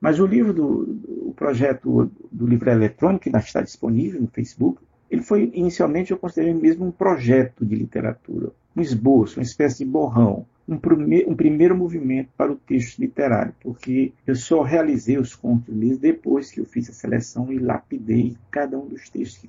[0.00, 5.22] Mas o livro do o projeto do livro eletrônico que está disponível no Facebook, ele
[5.22, 10.46] foi inicialmente eu considerei mesmo um projeto de literatura, um esboço, uma espécie de borrão,
[10.68, 15.74] um, prime, um primeiro movimento para o texto literário, porque eu só realizei os contos
[15.98, 19.48] depois que eu fiz a seleção e lapidei cada um dos textos que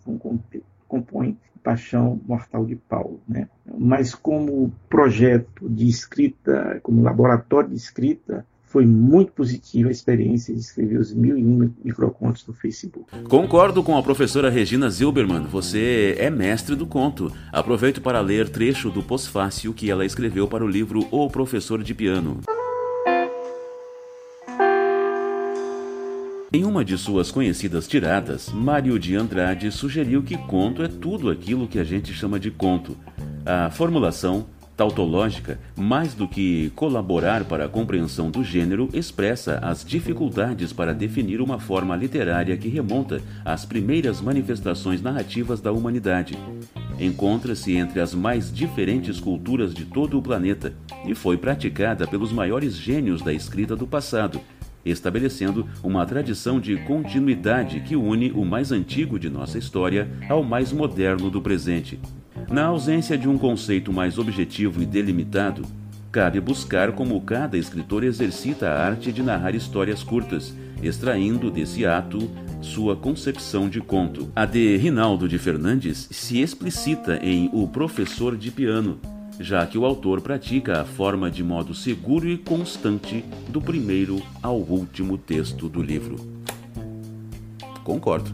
[0.89, 3.21] compõem Paixão Mortal de Paulo.
[3.27, 3.47] Né?
[3.77, 10.59] Mas como projeto de escrita, como laboratório de escrita, foi muito positiva a experiência de
[10.59, 13.05] escrever os mil e um microcontos no Facebook.
[13.27, 17.31] Concordo com a professora Regina Zilberman, você é mestre do conto.
[17.51, 21.95] Aproveito para ler trecho do pós-fácil que ela escreveu para o livro O Professor de
[21.95, 22.41] Piano.
[26.51, 31.67] Em uma de suas conhecidas tiradas, Mário de Andrade sugeriu que conto é tudo aquilo
[31.67, 32.97] que a gente chama de conto.
[33.45, 40.73] A formulação tautológica, mais do que colaborar para a compreensão do gênero, expressa as dificuldades
[40.73, 46.35] para definir uma forma literária que remonta às primeiras manifestações narrativas da humanidade.
[46.99, 50.73] Encontra-se entre as mais diferentes culturas de todo o planeta
[51.05, 54.41] e foi praticada pelos maiores gênios da escrita do passado
[54.85, 60.71] estabelecendo uma tradição de continuidade que une o mais antigo de nossa história ao mais
[60.71, 61.99] moderno do presente.
[62.49, 65.63] Na ausência de um conceito mais objetivo e delimitado,
[66.11, 72.29] cabe buscar como cada escritor exercita a arte de narrar histórias curtas, extraindo desse ato
[72.61, 74.31] sua concepção de conto.
[74.35, 78.99] A de Rinaldo de Fernandes se explicita em O Professor de Piano,
[79.39, 84.57] já que o autor pratica a forma de modo seguro e constante do primeiro ao
[84.57, 86.17] último texto do livro.
[87.83, 88.31] Concordo.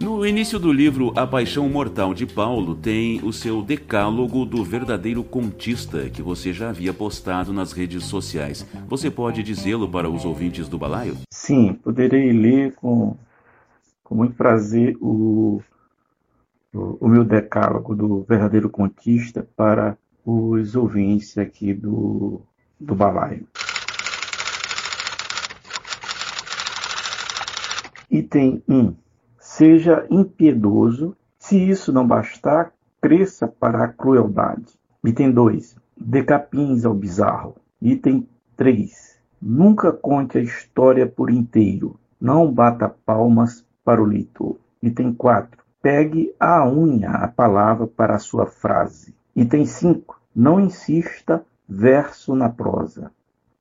[0.00, 5.24] No início do livro A Paixão Mortal de Paulo tem o seu decálogo do verdadeiro
[5.24, 8.64] contista que você já havia postado nas redes sociais.
[8.86, 11.16] Você pode dizê-lo para os ouvintes do balaio?
[11.32, 13.16] Sim, poderei ler com,
[14.04, 15.60] com muito prazer o,
[16.72, 19.98] o, o meu decálogo do verdadeiro contista para
[20.30, 22.42] os ouvintes aqui do,
[22.78, 23.46] do balaio.
[28.10, 28.94] Item 1.
[29.40, 31.16] Seja impiedoso.
[31.38, 34.78] Se isso não bastar, cresça para a crueldade.
[35.02, 35.76] Item 2.
[35.96, 37.56] Dê capins ao bizarro.
[37.80, 39.18] Item 3.
[39.40, 41.98] Nunca conte a história por inteiro.
[42.20, 44.58] Não bata palmas para o leitor.
[44.82, 45.58] Item 4.
[45.80, 49.14] Pegue à unha a palavra para a sua frase.
[49.34, 50.17] Item 5.
[50.38, 53.10] Não insista verso na prosa.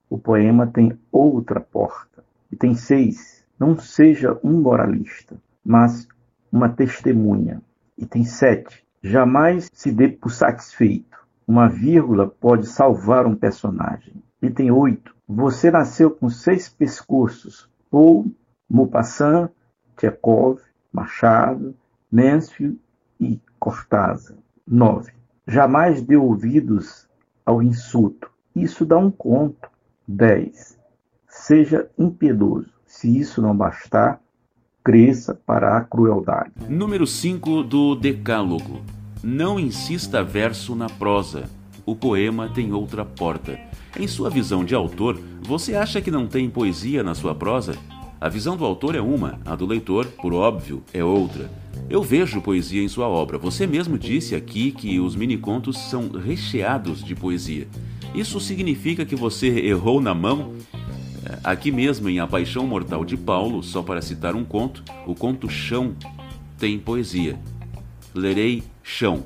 [0.08, 2.24] O poema tem outra porta.
[2.52, 3.44] E tem seis.
[3.60, 6.08] Não seja um moralista, mas
[6.52, 7.64] uma testemunha.
[7.98, 8.86] E tem sete.
[9.02, 11.18] Jamais se dê por satisfeito.
[11.48, 14.14] Uma vírgula pode salvar um personagem.
[14.40, 15.16] E tem oito.
[15.28, 17.68] Você nasceu com seis pescoços.
[17.90, 18.32] Ou
[18.70, 19.50] Maupassant,
[19.98, 20.62] Tchekov,
[20.94, 21.76] Machado,
[22.12, 22.80] Mansfield
[23.20, 24.38] e Cortázar.
[24.68, 25.17] Nove.
[25.48, 27.08] Jamais dê ouvidos
[27.46, 28.30] ao insulto.
[28.54, 29.70] Isso dá um conto.
[30.06, 30.78] 10.
[31.28, 32.70] Seja impiedoso.
[32.86, 34.20] Se isso não bastar,
[34.84, 36.52] cresça para a crueldade.
[36.68, 38.82] Número 5 do Decálogo.
[39.24, 41.50] Não insista verso na prosa.
[41.86, 43.58] O poema tem outra porta.
[43.98, 47.74] Em sua visão de autor, você acha que não tem poesia na sua prosa?
[48.20, 51.52] A visão do autor é uma, a do leitor, por óbvio, é outra.
[51.88, 53.38] Eu vejo poesia em sua obra.
[53.38, 57.68] Você mesmo disse aqui que os minicontos são recheados de poesia.
[58.16, 60.56] Isso significa que você errou na mão?
[61.24, 65.14] É, aqui mesmo em A Paixão Mortal de Paulo, só para citar um conto, o
[65.14, 65.96] conto Chão
[66.58, 67.40] tem poesia.
[68.16, 69.24] Lerei Chão.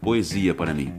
[0.00, 0.92] Poesia para mim.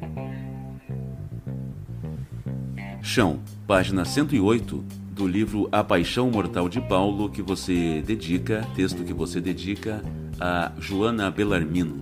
[3.02, 9.14] Chão, página 108 do livro A Paixão Mortal de Paulo, que você dedica, texto que
[9.14, 10.04] você dedica
[10.38, 12.02] a Joana Bellarmino.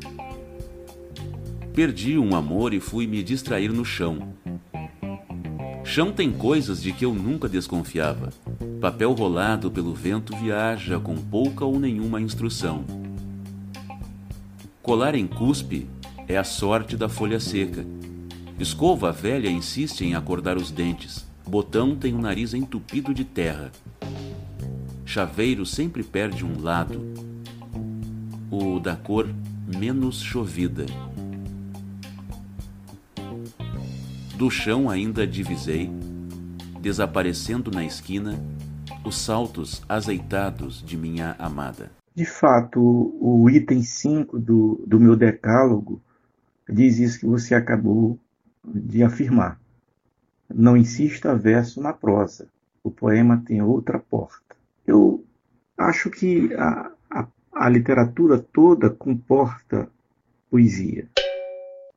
[1.76, 4.34] Perdi um amor e fui me distrair no chão.
[5.84, 8.32] Chão tem coisas de que eu nunca desconfiava.
[8.82, 12.84] Papel rolado pelo vento viaja com pouca ou nenhuma instrução.
[14.82, 15.88] Colar em cuspe
[16.28, 17.86] é a sorte da folha seca.
[18.60, 21.32] Escova velha insiste em acordar os dentes.
[21.48, 23.72] Botão tem o nariz entupido de terra.
[25.06, 27.00] Chaveiro sempre perde um lado,
[28.50, 29.28] o da cor
[29.68, 30.86] menos chovida.
[34.36, 35.92] Do chão ainda divisei,
[36.82, 38.40] desaparecendo na esquina,
[39.06, 41.92] os saltos azeitados de minha amada.
[42.16, 42.80] De fato,
[43.20, 46.02] o item 5 do, do meu decálogo
[46.70, 48.18] diz isso que você acabou
[48.66, 49.60] de afirmar.
[50.54, 52.48] Não insista verso na prosa.
[52.84, 54.56] O poema tem outra porta.
[54.86, 55.24] Eu
[55.78, 59.90] acho que a, a, a literatura toda comporta
[60.50, 61.08] poesia.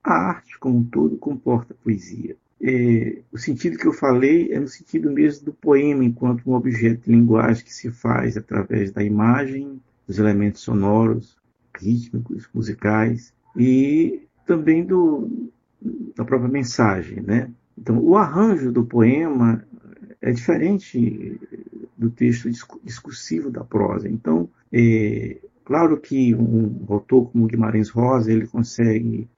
[0.02, 2.36] A arte como um todo comporta poesia.
[2.62, 7.02] É, o sentido que eu falei é no sentido mesmo do poema enquanto um objeto
[7.02, 11.36] de linguagem que se faz através da imagem, dos elementos sonoros,
[11.78, 15.50] rítmicos, musicais e também do,
[16.16, 17.50] da própria mensagem, né?
[17.78, 19.64] Então, o arranjo do poema
[20.20, 21.40] é diferente
[21.96, 22.48] do texto
[22.82, 24.08] discursivo da prosa.
[24.08, 29.28] Então, é, claro que um autor como Guimarães Rosa, ele consegue,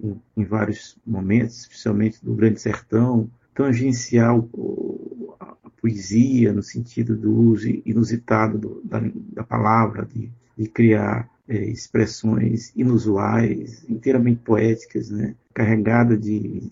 [0.00, 7.32] em, em vários momentos, especialmente do Grande Sertão, tangenciar o, a, poesia no sentido do
[7.32, 15.34] uso inusitado do, da, da, palavra, de, de criar é, expressões inusuais, inteiramente poéticas, né?
[15.52, 16.70] carregada de,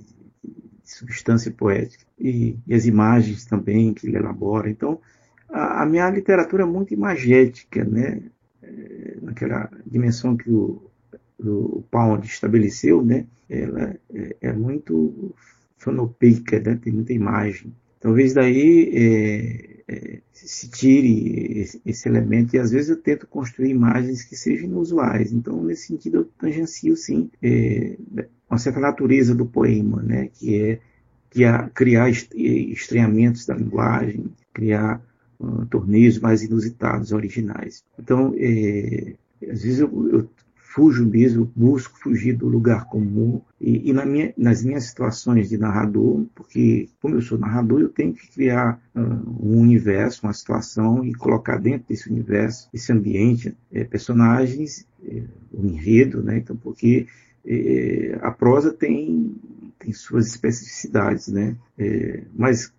[0.92, 2.04] substância poética.
[2.18, 4.68] E, e, as imagens também que ele elabora.
[4.70, 5.00] Então,
[5.48, 8.22] a, a minha literatura é muito imagética, né?
[8.62, 10.90] É, naquela dimensão que o,
[11.38, 13.26] o Pound estabeleceu, né?
[13.48, 15.34] ela é, é muito
[15.76, 16.78] fonopeica, né?
[16.80, 17.74] tem muita imagem.
[17.98, 23.70] Talvez daí é, é, se tire esse, esse, elemento, e às vezes eu tento construir
[23.70, 25.32] imagens que sejam inusuais.
[25.32, 27.96] Então, nesse sentido, eu tangencio, sim, é,
[28.50, 30.28] uma certa natureza do poema, né?
[30.34, 30.80] que é
[31.30, 35.00] criar, criar estranhamentos da linguagem, criar
[35.38, 37.84] uh, torneios mais inusitados, originais.
[37.98, 39.14] Então, é,
[39.48, 40.28] às vezes eu, eu,
[40.72, 45.58] fujo mesmo, busco fugir do lugar comum e, e na minha, nas minhas situações de
[45.58, 51.04] narrador, porque como eu sou narrador, eu tenho que criar uh, um universo, uma situação
[51.04, 55.22] e colocar dentro desse universo, esse ambiente, é, personagens, é,
[55.52, 56.38] um enredo, né?
[56.38, 57.08] Então, porque
[57.46, 59.34] é, a prosa tem
[59.80, 61.56] tem suas especificidades, né?
[61.78, 62.72] É, mas,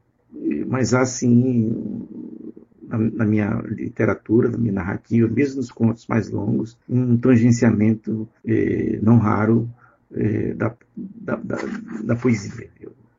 [0.67, 2.07] mas há sim
[2.87, 8.99] na, na, minha literatura, na minha narrativa, mesmo nos contos mais longos, um tangenciamento é,
[9.01, 9.69] não raro
[10.13, 11.57] é, da, da, da,
[12.03, 12.69] da, poesia.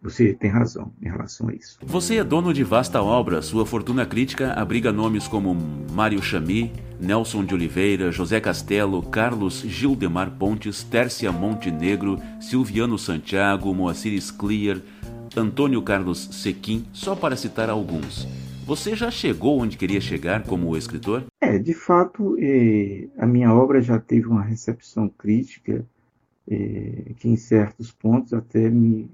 [0.03, 1.79] Você tem razão em relação a isso.
[1.81, 3.41] Você é dono de vasta obra.
[3.41, 5.57] Sua fortuna crítica abriga nomes como
[5.93, 14.21] Mário Chami, Nelson de Oliveira, José Castelo, Carlos Gildemar Pontes, Tércia Montenegro, Silviano Santiago, Moacir
[14.21, 14.83] Sclier,
[15.37, 18.27] Antônio Carlos Sequim, só para citar alguns.
[18.67, 21.25] Você já chegou onde queria chegar como escritor?
[21.41, 25.85] É, de fato, eh, a minha obra já teve uma recepção crítica
[26.49, 29.09] eh, que, em certos pontos, até me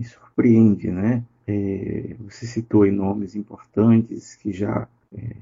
[0.00, 1.22] me surpreende, né?
[1.46, 5.36] É, você citou aí nomes importantes que já é,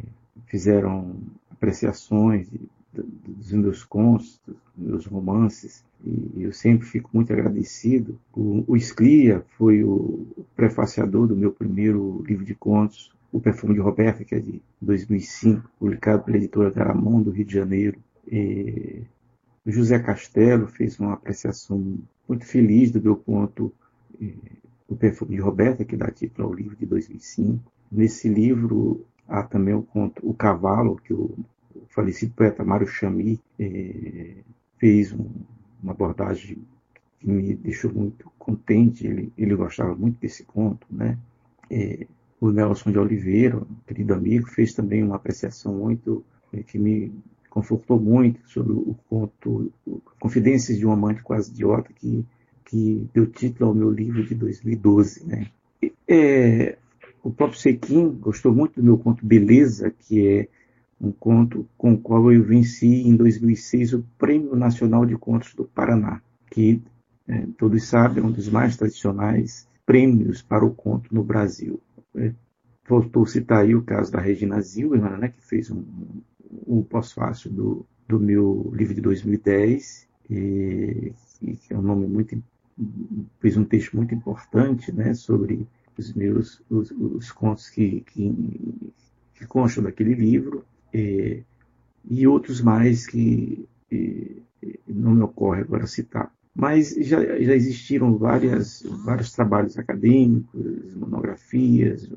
[0.47, 1.15] fizeram
[1.51, 2.59] apreciações de,
[2.93, 8.19] de, dos meus contos, dos meus romances, e eu sempre fico muito agradecido.
[8.35, 13.81] O, o Sclia foi o prefaciador do meu primeiro livro de contos, O Perfume de
[13.81, 17.99] Roberta, que é de 2005, publicado pela editora Garamond, do Rio de Janeiro.
[19.67, 21.99] O José Castelo fez uma apreciação
[22.29, 23.73] muito feliz do meu conto
[24.89, 27.63] o Perfume de Roberta, que dá título ao livro de 2005.
[27.91, 31.37] Nesse livro há também o conto O Cavalo, que o,
[31.89, 34.37] falecido poeta Mário Chami eh,
[34.79, 35.29] fez um,
[35.83, 36.59] uma abordagem
[37.21, 39.07] que me deixou muito contente.
[39.07, 41.19] Ele, ele gostava muito desse conto, né?
[41.71, 42.07] Eh,
[42.41, 47.13] o Nelson de Oliveira, querido amigo, fez também uma apreciação muito eh, que me
[47.51, 49.73] confortou muito sobre o conto
[50.21, 52.25] Confidências de um Amante Quase Idiota, que
[52.69, 55.27] que deu título ao meu livro de 2012.
[55.27, 55.47] Né?
[56.07, 56.77] É,
[57.23, 60.49] o próprio Sequim gostou muito do meu conto Beleza, que é
[61.01, 65.65] um conto com o qual eu venci em 2006 o Prêmio Nacional de Contos do
[65.65, 66.83] Paraná, que
[67.27, 71.81] é, todos sabem é um dos mais tradicionais prêmios para o conto no Brasil.
[72.15, 72.33] É,
[72.87, 75.85] voltou a citar aí o caso da Regina Zilberman, né, que fez um,
[76.67, 82.35] um pós-fácil do, do meu livro de 2010, e, que é um nome muito
[83.41, 85.67] fez um texto muito importante né, sobre
[85.97, 88.35] os meus os, os contos que, que,
[89.35, 90.65] que, constam daquele livro
[90.95, 91.43] e,
[92.09, 94.43] e outros mais que e,
[94.87, 96.33] não me ocorre agora citar.
[96.55, 102.11] Mas já, já existiram várias, vários trabalhos acadêmicos, monografias,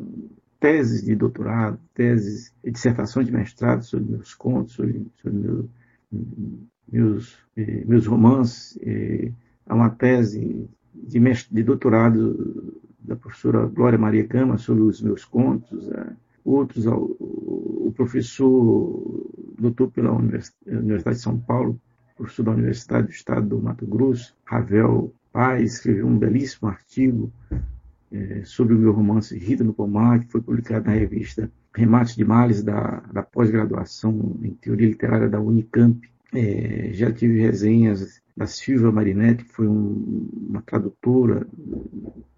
[0.59, 5.69] teses de doutorado, teses, dissertações de mestrado sobre meus contos, sobre, sobre meu,
[6.91, 8.79] meus, eh, meus romances.
[8.81, 9.31] Eh,
[9.71, 15.23] há uma tese de, mestre, de doutorado da professora Glória Maria Gama sobre os meus
[15.23, 15.89] contos.
[15.89, 16.13] Eh,
[16.43, 21.79] outros, o professor, doutor pela Universidade de São Paulo,
[22.17, 27.31] professor da Universidade do Estado do Mato Grosso, Ravel Paz, escreveu um belíssimo artigo
[28.11, 32.25] é, sobre o meu romance Rita no Pomar, que foi publicado na revista Remates de
[32.25, 35.97] Males da, da pós-graduação em Teoria Literária da Unicamp.
[36.33, 41.47] É, já tive resenhas da Silvia Marinetti, que foi um, uma tradutora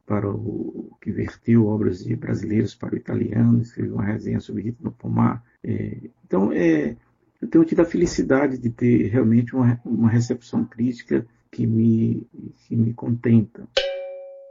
[0.05, 4.79] para o que verteu obras de brasileiros para o italiano, escreveu uma resenha sobre Rita
[4.81, 5.43] no Pomar.
[5.63, 6.95] É, então, é,
[7.41, 12.27] eu tenho tido a felicidade de ter realmente uma, uma recepção crítica que me,
[12.67, 13.67] que me contenta.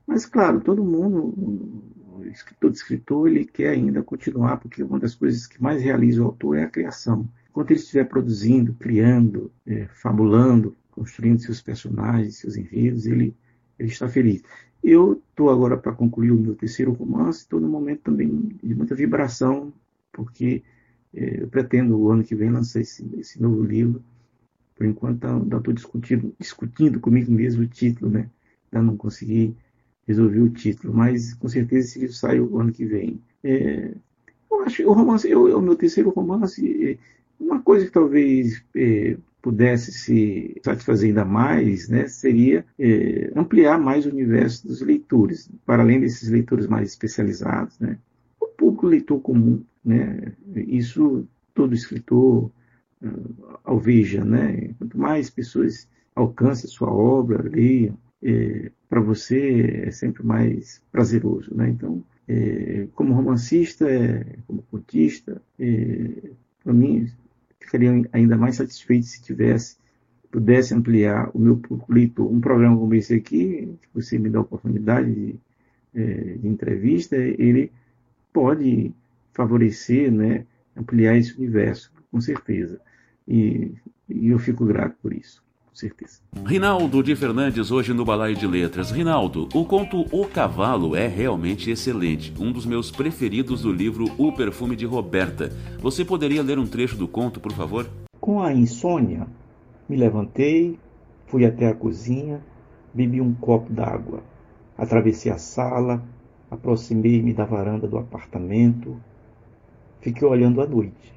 [0.07, 1.83] Mas, claro, todo mundo,
[2.61, 6.59] todo escritor, ele quer ainda continuar, porque uma das coisas que mais realiza o autor
[6.59, 7.29] é a criação.
[7.51, 13.35] Enquanto ele estiver produzindo, criando, é, fabulando, construindo seus personagens, seus enredos, ele,
[13.79, 14.43] ele está feliz.
[14.83, 18.29] Eu estou agora para concluir o meu terceiro romance, estou num momento também
[18.63, 19.73] de muita vibração,
[20.13, 20.63] porque
[21.15, 24.03] é, eu pretendo o ano que vem lançar esse, esse novo livro.
[24.77, 28.29] Por enquanto, ainda estou discutindo, discutindo comigo mesmo o título, né?
[28.71, 29.57] Ainda não consegui
[30.07, 33.21] resolver o título, mas com certeza esse livro sai o ano que vem.
[33.45, 33.95] É,
[34.51, 36.99] eu acho o romance, é o meu terceiro romance, é,
[37.39, 44.07] uma coisa que talvez é, pudesse se satisfazer ainda mais, né, seria é, ampliar mais
[44.07, 47.99] o universo dos leitores, para além desses leitores mais especializados, né,
[48.41, 52.51] o público leitor comum, né, isso todo escritor
[53.03, 59.91] uh, alveja, né, quanto mais pessoas alcancem a sua obra, leiam, é, para você é
[59.91, 61.55] sempre mais prazeroso.
[61.55, 61.71] Né?
[61.71, 66.31] Então, é, como romancista, é, como contista, é,
[66.63, 67.11] para mim,
[67.65, 69.77] ficaria ainda mais satisfeito se tivesse,
[70.31, 72.25] pudesse ampliar o meu público.
[72.25, 75.35] Um programa como esse aqui, que você me dá a oportunidade de,
[75.95, 77.71] é, de entrevista, ele
[78.33, 78.93] pode
[79.33, 80.47] favorecer, né,
[80.77, 82.81] ampliar esse universo, com certeza.
[83.27, 83.73] E,
[84.09, 85.43] e eu fico grato por isso
[85.73, 86.21] com certeza.
[86.45, 88.91] Rinaldo de Fernandes, hoje no Balaio de Letras.
[88.91, 94.33] Rinaldo, o conto O Cavalo é realmente excelente, um dos meus preferidos do livro O
[94.33, 95.51] Perfume de Roberta.
[95.81, 97.89] Você poderia ler um trecho do conto, por favor?
[98.21, 99.27] Com a insônia,
[99.89, 100.79] me levantei,
[101.27, 102.43] fui até a cozinha,
[102.93, 104.23] bebi um copo d'água,
[104.77, 106.03] atravessei a sala,
[106.51, 108.95] aproximei-me da varanda do apartamento,
[110.03, 111.15] fiquei olhando a noite.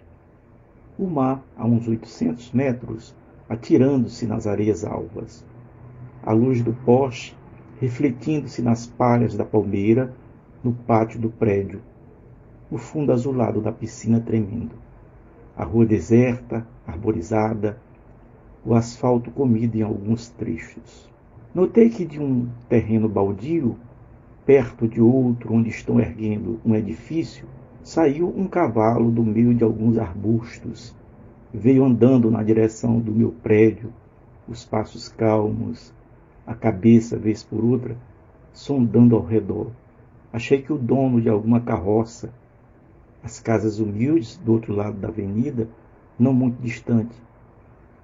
[0.98, 3.14] O mar, a uns 800 metros,
[3.48, 5.46] atirando-se nas areias alvas.
[6.24, 7.38] A luz do poste
[7.80, 10.14] refletindo-se nas palhas da palmeira
[10.64, 11.82] no pátio do prédio.
[12.72, 14.76] O fundo azulado da piscina tremendo.
[15.56, 17.78] A rua deserta, arborizada,
[18.66, 21.08] o asfalto comido em alguns trechos.
[21.54, 23.78] Notei que de um terreno baldio,
[24.46, 27.48] perto de outro onde estão erguendo um edifício,
[27.84, 30.96] saiu um cavalo do meio de alguns arbustos
[31.56, 33.94] veio andando na direção do meu prédio,
[34.48, 35.94] os passos calmos,
[36.46, 37.96] a cabeça, vez por outra,
[38.54, 39.72] sondando ao redor.
[40.32, 42.34] Achei que o dono de alguma carroça,
[43.24, 45.68] as casas humildes do outro lado da avenida,
[46.20, 47.16] não muito distante,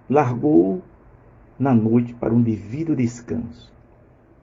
[0.10, 0.82] largou
[1.60, 3.72] na noite para um devido descanso.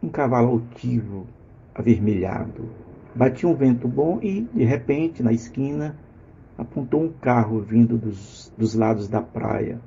[0.02, 1.26] Um cavalo altivo,
[1.74, 2.68] avermelhado.
[3.14, 5.96] Batia um vento bom e, de repente, na esquina,
[6.58, 9.80] apontou um carro vindo dos, dos lados da praia.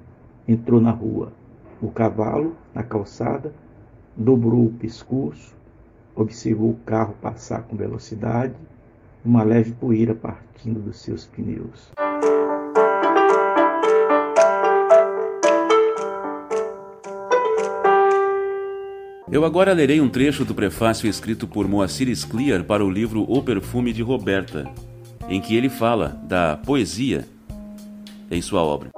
[0.47, 1.33] Entrou na rua.
[1.81, 3.53] O cavalo, na calçada,
[4.15, 5.53] dobrou o pescoço,
[6.15, 8.55] observou o carro passar com velocidade,
[9.23, 11.91] uma leve poeira partindo dos seus pneus.
[19.31, 23.41] Eu agora lerei um trecho do prefácio escrito por Moacir Scliar para o livro O
[23.41, 24.69] Perfume de Roberta,
[25.31, 27.25] em que ele fala da poesia
[28.29, 28.89] em sua obra.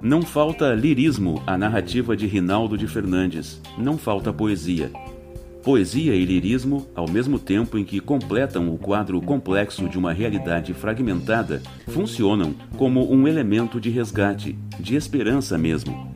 [0.00, 4.92] Não falta lirismo à narrativa de Rinaldo de Fernandes, não falta poesia.
[5.64, 10.72] Poesia e lirismo, ao mesmo tempo em que completam o quadro complexo de uma realidade
[10.72, 16.09] fragmentada, funcionam como um elemento de resgate, de esperança mesmo.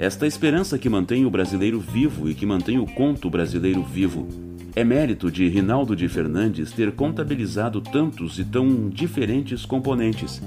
[0.00, 4.26] Esta esperança que mantém o brasileiro vivo e que mantém o conto brasileiro vivo.
[4.74, 10.40] É mérito de Rinaldo de Fernandes ter contabilizado tantos e tão diferentes componentes,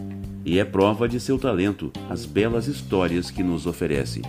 [0.44, 4.24] e é prova de seu talento as belas histórias que nos oferece.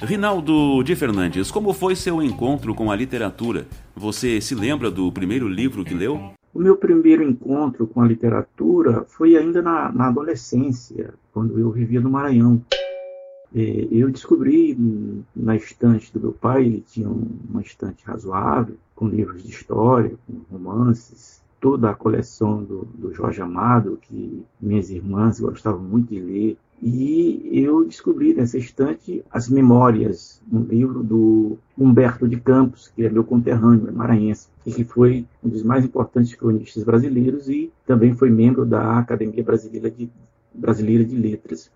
[0.00, 3.66] Rinaldo de Fernandes, como foi seu encontro com a literatura?
[3.96, 6.20] Você se lembra do primeiro livro que leu?
[6.54, 12.00] O meu primeiro encontro com a literatura foi ainda na, na adolescência, quando eu vivia
[12.00, 12.62] no Maranhão.
[13.54, 14.76] É, eu descobri
[15.36, 20.40] na estante do meu pai, ele tinha uma estante razoável, com livros de história, com
[20.50, 26.56] romances, toda a coleção do, do Jorge Amado, que minhas irmãs gostavam muito de ler.
[26.82, 33.08] E eu descobri nessa estante as memórias, um livro do Humberto de Campos, que é
[33.08, 38.12] meu conterrâneo, é maranhense, e que foi um dos mais importantes cronistas brasileiros e também
[38.14, 40.10] foi membro da Academia Brasileira de,
[40.52, 41.70] Brasileira de Letras.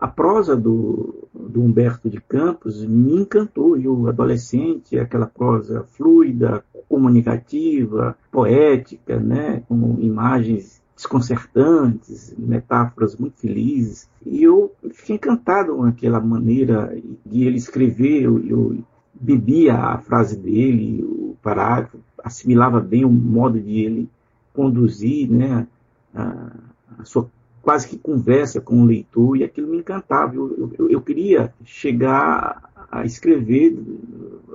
[0.00, 6.64] A prosa do, do Humberto de Campos me encantou, e o adolescente, aquela prosa fluida,
[6.88, 14.08] comunicativa, poética, né, com imagens desconcertantes, metáforas muito felizes.
[14.24, 18.22] E eu fiquei encantado com aquela maneira de ele escrever.
[18.22, 18.78] Eu, eu
[19.14, 24.10] bebia a frase dele, o parágrafo, assimilava bem o modo de ele
[24.52, 25.66] conduzir né,
[26.14, 26.50] a,
[26.98, 27.28] a sua
[27.62, 30.34] quase que conversa com o leitor, e aquilo me encantava.
[30.34, 33.78] Eu, eu, eu queria chegar a escrever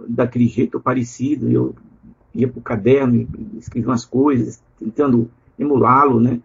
[0.08, 1.49] daquele jeito parecido.
[1.49, 1.76] Eu
[2.34, 3.28] ia para o caderno
[3.58, 6.39] escrevia umas coisas, tentando emulá-lo, né?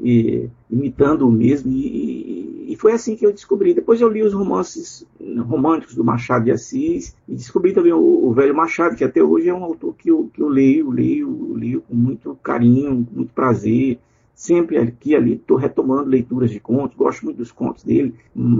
[0.00, 1.70] E, imitando o mesmo.
[1.72, 3.74] E, e, foi assim que eu descobri.
[3.74, 5.06] Depois eu li os romances
[5.46, 9.48] românticos do Machado de Assis e descobri também o, o Velho Machado, que até hoje
[9.48, 13.32] é um autor que eu, que eu leio, leio, leio com muito carinho, com muito
[13.32, 13.98] prazer
[14.42, 18.12] sempre aqui ali estou retomando leituras de contos, gosto muito dos contos dele.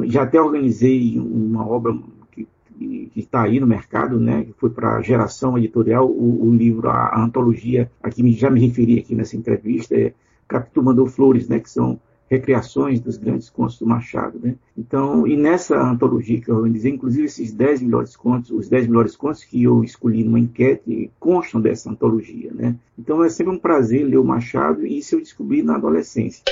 [0.04, 1.92] Já até organizei uma obra
[2.30, 2.46] que
[3.16, 7.08] está aí no mercado, né, que foi para a geração editorial, o, o, livro, a,
[7.08, 10.14] a antologia, a que já me referi aqui nessa entrevista, é
[10.46, 11.98] Capitu Mandou Flores, né, que são
[12.32, 14.40] recriações dos grandes contos do Machado.
[14.42, 14.54] Né?
[14.76, 19.14] Então, e nessa antologia que eu organizei, inclusive esses 10 melhores contos, os 10 melhores
[19.14, 22.50] contos que eu escolhi numa enquete, constam dessa antologia.
[22.54, 22.74] Né?
[22.98, 26.42] Então é sempre um prazer ler o Machado e isso eu descobri na adolescência.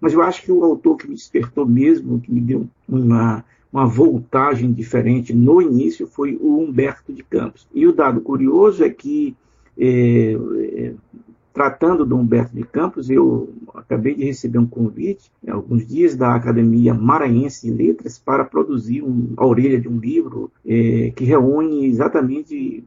[0.00, 3.86] Mas eu acho que o autor que me despertou mesmo, que me deu uma, uma
[3.86, 7.66] voltagem diferente no início foi o Humberto de Campos.
[7.74, 9.36] E o dado curioso é que
[9.76, 10.36] é,
[11.52, 16.94] Tratando do Humberto de Campos, eu acabei de receber um convite, alguns dias, da Academia
[16.94, 22.82] Maranhense de Letras para produzir um, a orelha de um livro é, que reúne exatamente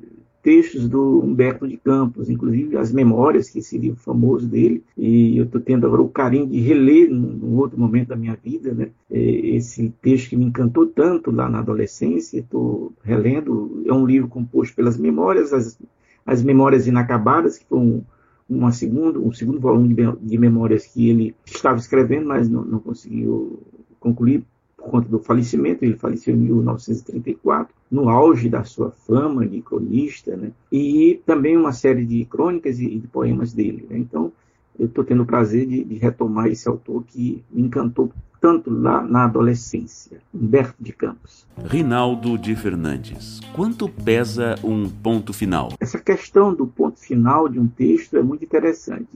[0.46, 5.46] textos do Humberto de Campos, inclusive as memórias, que esse livro famoso dele, e eu
[5.46, 8.90] estou tendo agora o carinho de reler num outro momento da minha vida, né?
[9.10, 14.28] É, esse texto que me encantou tanto lá na adolescência, estou relendo, é um livro
[14.28, 15.80] composto pelas memórias, as,
[16.24, 18.04] as memórias inacabadas, que foram
[18.50, 22.80] uma segunda, um segundo volume de, de memórias que ele estava escrevendo, mas não, não
[22.80, 23.60] conseguiu
[24.00, 24.44] concluir
[24.78, 25.84] por conta do falecimento.
[25.84, 30.52] Ele faleceu em 1934, no auge da sua fama de cronista, né?
[30.72, 33.86] e também uma série de crônicas e de poemas dele.
[33.90, 33.98] Né?
[33.98, 34.32] Então,
[34.80, 38.12] eu estou tendo o prazer de, de, retomar esse autor que me encantou
[38.42, 41.48] tanto lá na adolescência, Humberto de Campos.
[41.66, 45.70] Rinaldo de Fernandes, quanto pesa um ponto final?
[45.80, 49.08] Essa questão do ponto final de um texto é muito interessante.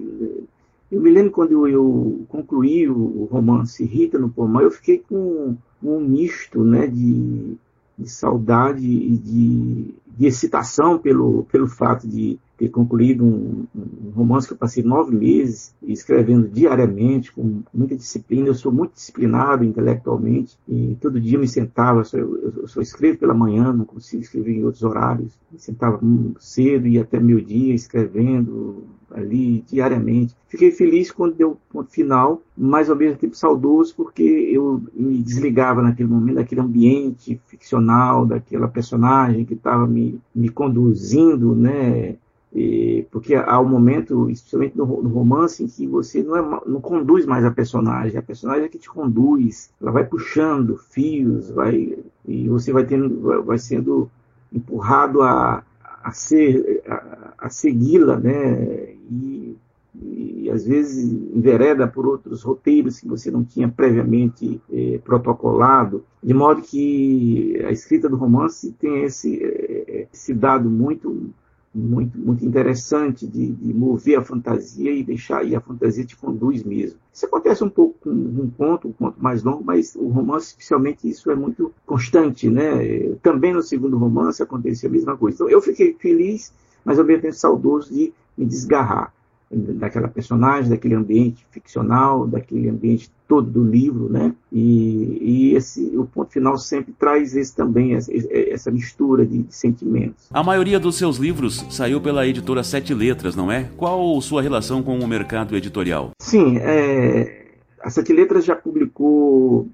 [0.92, 6.00] Eu me lembro quando eu concluí o romance Rita no Pomar, eu fiquei com um
[6.00, 7.56] misto né, de,
[7.98, 14.46] de saudade e de, de excitação pelo, pelo fato de ter concluído um, um, romance
[14.46, 18.50] que eu passei nove meses escrevendo diariamente, com muita disciplina.
[18.50, 23.34] Eu sou muito disciplinado intelectualmente e todo dia me sentava, eu eu só escrevo pela
[23.34, 25.40] manhã, não consigo escrever em outros horários.
[25.50, 26.00] Me sentava
[26.38, 30.36] cedo e até meio dia escrevendo ali diariamente.
[30.48, 35.24] Fiquei feliz quando deu o ponto final, mas ao mesmo tempo saudoso porque eu me
[35.24, 42.18] desligava naquele momento daquele ambiente ficcional, daquela personagem que estava me, me conduzindo, né?
[42.54, 46.82] E, porque há um momento, especialmente no, no, romance, em que você não, é, não
[46.82, 51.96] conduz mais a personagem, a personagem é que te conduz, ela vai puxando fios, vai,
[52.28, 54.10] e você vai, tendo, vai, sendo
[54.52, 58.94] empurrado a, a a, ser, a, a segui-la, né?
[59.10, 59.58] E,
[59.96, 66.34] e, às vezes envereda por outros roteiros que você não tinha previamente eh, protocolado, de
[66.34, 71.32] modo que a escrita do romance tem esse, eh, esse dado muito
[71.74, 76.64] muito, muito interessante de, de, mover a fantasia e deixar e a fantasia te conduz
[76.64, 77.00] mesmo.
[77.14, 81.08] Isso acontece um pouco com um conto, um conto mais longo, mas o romance, especialmente,
[81.08, 83.14] isso é muito constante, né?
[83.22, 85.36] Também no segundo romance acontecia a mesma coisa.
[85.36, 86.52] Então eu fiquei feliz,
[86.84, 89.14] mas ao mesmo tempo saudoso de me desgarrar
[89.52, 94.34] daquela personagem, daquele ambiente ficcional, daquele ambiente todo do livro, né?
[94.52, 99.56] E, e esse, o ponto final sempre traz esse também essa, essa mistura de, de,
[99.56, 100.28] sentimentos.
[100.32, 103.70] A maioria dos seus livros saiu pela editora Sete Letras, não é?
[103.76, 106.12] Qual sua relação com o mercado editorial?
[106.22, 107.48] Sim, é,
[107.82, 109.68] a Sete Letras já publicou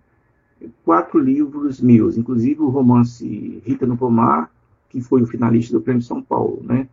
[0.85, 4.49] quatro livros meus, inclusive o romance Rita no Pomar,
[4.89, 6.87] que foi o finalista do Prêmio São Paulo, né?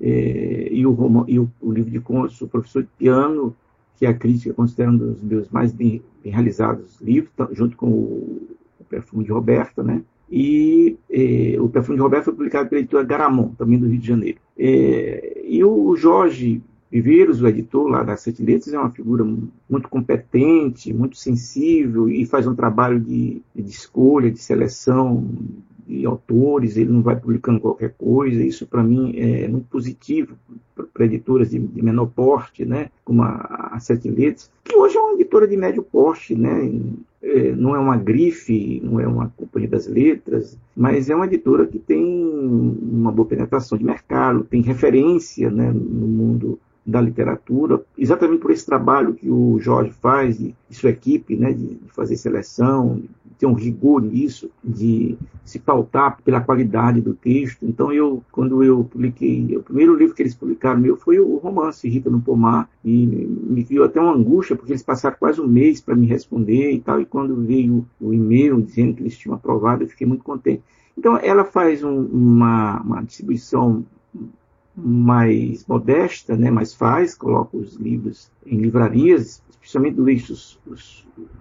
[0.00, 3.54] É, e, o, e o, o, livro de contos, o professor de piano,
[3.96, 7.86] que é a crítica considera um dos meus mais bem, bem realizados livros, junto com
[7.88, 10.02] o, o, Perfume de Roberta, né?
[10.30, 14.06] E é, o Perfume de Roberta foi publicado pela editora Garamond, também do Rio de
[14.06, 14.38] Janeiro.
[14.56, 19.24] E o Jorge Viveiros, o editor lá das Sete Letras, é uma figura
[19.68, 25.28] muito competente, muito sensível e faz um trabalho de, de escolha, de seleção
[25.88, 28.42] de autores, ele não vai publicando qualquer coisa.
[28.44, 30.36] Isso, para mim, é muito positivo
[30.92, 35.00] para editoras de, de, menor porte, né, como a, a Sete Letras, que hoje é
[35.00, 36.70] uma editora de médio porte, né,
[37.20, 41.66] é, não é uma grife, não é uma companhia das letras, mas é uma editora
[41.66, 48.40] que tem uma boa penetração de mercado, tem referência né, no mundo da literatura, exatamente
[48.40, 53.02] por esse trabalho que o Jorge faz e, sua equipe, né, de, de fazer seleção,
[53.38, 55.14] ter um rigor nisso, de
[55.44, 57.66] se pautar pela qualidade do texto.
[57.66, 61.86] Então, eu, quando eu publiquei, o primeiro livro que eles publicaram meu foi o romance
[61.86, 65.82] Rita no Pomar, e me criou até uma angústia, porque eles passaram quase um mês
[65.82, 69.84] para me responder e tal, e quando veio o e-mail dizendo que eles tinham aprovado,
[69.84, 70.62] eu fiquei muito contente.
[70.96, 73.84] Então, ela faz um, uma, uma distribuição
[74.78, 80.34] mais modesta, né, mas faz, coloca os livros em livrarias, especialmente do eixo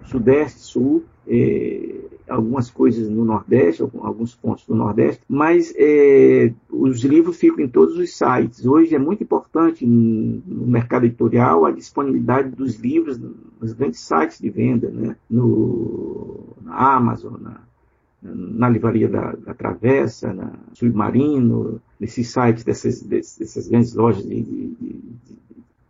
[0.05, 1.95] sudeste, sul, é,
[2.27, 7.97] algumas coisas no Nordeste, alguns pontos do Nordeste, mas é, os livros ficam em todos
[7.97, 8.65] os sites.
[8.65, 13.19] Hoje é muito importante no mercado editorial a disponibilidade dos livros
[13.59, 15.15] nos grandes sites de venda, né?
[15.29, 17.66] no, na Amazon, na,
[18.21, 24.67] na livraria da, da Travessa, na Submarino, nesses sites dessas, dessas grandes lojas de, de,
[24.75, 25.37] de,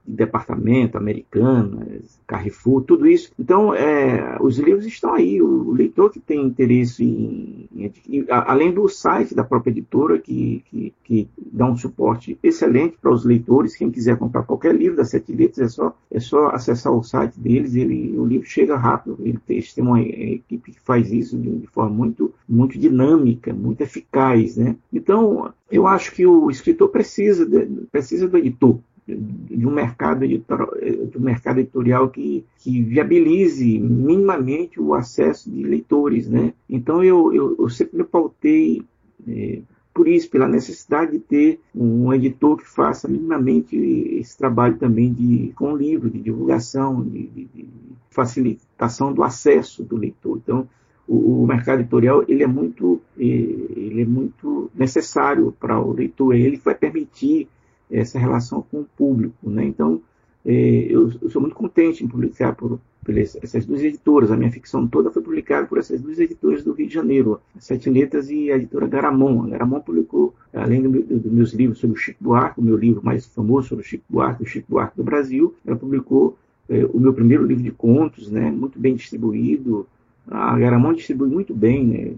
[0.08, 3.32] departamento, Americanas, Carrefour, tudo isso.
[3.38, 5.42] Então, é, os livros estão aí.
[5.42, 7.70] O, leitor que tem interesse em,
[8.08, 13.12] em, além do site da própria editora, que, que, que, dá um suporte excelente para
[13.12, 13.76] os leitores.
[13.76, 17.40] Quem quiser comprar qualquer livro da Sete Letras, é só, é só acessar o site
[17.40, 17.76] deles.
[17.76, 19.18] Ele, o livro chega rápido.
[19.22, 23.82] Ele tem, tem uma equipe que faz isso de, de forma muito, muito dinâmica, muito
[23.82, 24.56] eficaz.
[24.56, 24.76] Né?
[24.92, 30.72] Então, eu acho que o escritor precisa, de, precisa do editor de um mercado editorial,
[31.10, 36.54] de um mercado editorial que, que viabilize minimamente o acesso de leitores, né?
[36.70, 38.84] Então eu, eu, eu sempre me pautei
[39.28, 39.62] é,
[39.98, 45.52] por isso, pela necessidade de ter um editor que faça minimamente esse trabalho também de,
[45.56, 47.70] com livro, de divulgação, de, de, de
[48.12, 50.38] facilitação do acesso do leitor.
[50.38, 50.70] Então,
[51.08, 56.36] o, o, mercado editorial ele é muito, é, ele é muito necessário para o leitor.
[56.36, 57.48] Ele vai permitir
[57.92, 59.50] essa relação com o público.
[59.50, 59.66] Né?
[59.66, 60.02] Então,
[60.46, 60.52] é,
[60.90, 64.32] eu, eu, sou muito contente em publicar por, por, essas duas editoras.
[64.32, 67.90] A minha ficção toda foi publicada por essas duas editoras do Rio de Janeiro, Sete
[67.90, 69.48] Letras e a editora Garamond.
[69.48, 73.04] A Garamond publicou, além dos do meus livros sobre o Chico Buarque, o meu livro
[73.04, 76.38] mais famoso sobre o Chico Buarque, o Chico Buarque do Brasil, ela publicou
[76.70, 79.88] é, o meu primeiro livro de contos, né, muito bem distribuído.
[80.30, 82.14] A Garamond distribui muito bem, né,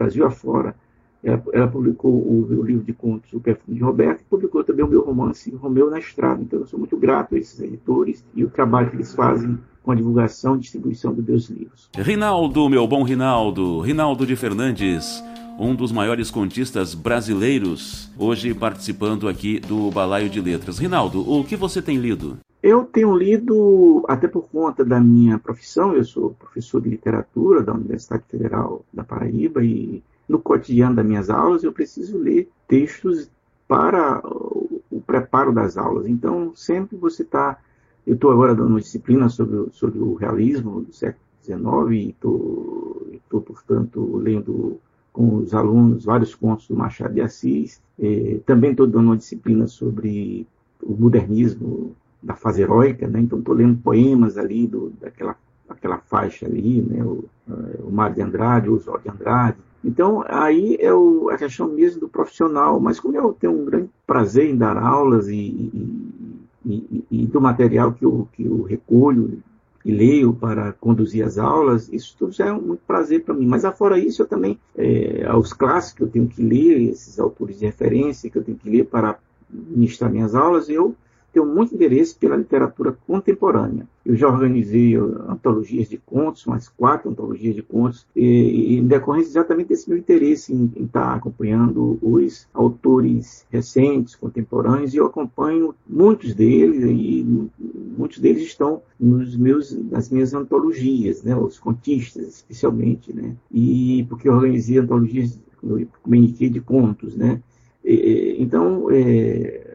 [0.00, 0.74] Brasil afora.
[1.22, 4.88] Ela, ela publicou o, livro de contos O Perfume de Roberto e publicou também o
[4.88, 6.42] meu romance Romeu na Estrada.
[6.42, 9.92] Então eu sou muito grato a esses editores e o trabalho que eles fazem com
[9.92, 11.90] a divulgação e distribuição dos meus livros.
[11.96, 15.22] Rinaldo, meu bom Rinaldo, Rinaldo de Fernandes,
[15.58, 20.78] um dos maiores contistas brasileiros, hoje participando aqui do Balaio de Letras.
[20.78, 22.38] Rinaldo, o que você tem lido?
[22.62, 27.72] Eu tenho lido, até por conta da minha profissão, eu sou professor de literatura da
[27.72, 33.28] Universidade Federal da Paraíba e no cotidiano das minhas aulas, eu preciso ler textos
[33.66, 36.06] para o preparo das aulas.
[36.06, 37.58] Então, sempre você está.
[38.06, 43.40] Eu estou agora dando uma disciplina sobre, sobre o realismo do século XIX e estou,
[43.40, 44.78] portanto, lendo
[45.12, 47.82] com os alunos vários contos do Machado de Assis.
[47.98, 50.46] É, também estou dando uma disciplina sobre
[50.80, 53.20] o modernismo da fase heróica, né?
[53.20, 55.36] então estou lendo poemas ali do, daquela,
[55.68, 57.02] daquela faixa ali, né?
[57.02, 59.58] o, é, o Mário de Andrade, o Oswald de Andrade.
[59.84, 63.88] Então, aí é o, a questão mesmo do profissional, mas como eu tenho um grande
[64.06, 69.42] prazer em dar aulas e, e, e, e do material que eu, que eu recolho
[69.82, 73.46] e leio para conduzir as aulas, isso tudo já é um muito prazer para mim.
[73.46, 77.58] Mas afora isso, eu também, é, aos clássicos que eu tenho que ler, esses autores
[77.58, 79.18] de referência que eu tenho que ler para
[79.50, 80.94] ministrar minhas aulas, eu
[81.32, 83.86] tenho muito interesse pela literatura contemporânea.
[84.04, 89.68] Eu já organizei antologias de contos, mais quatro antologias de contos, e, em decorrência exatamente
[89.68, 96.34] desse meu interesse em, em estar acompanhando os autores recentes, contemporâneos, e eu acompanho muitos
[96.34, 97.48] deles, e
[97.96, 104.28] muitos deles estão nos meus, nas minhas antologias, né, os contistas especialmente, né, e porque
[104.28, 107.40] eu organizei antologias, como eu de contos, né,
[107.84, 109.69] e, então, é,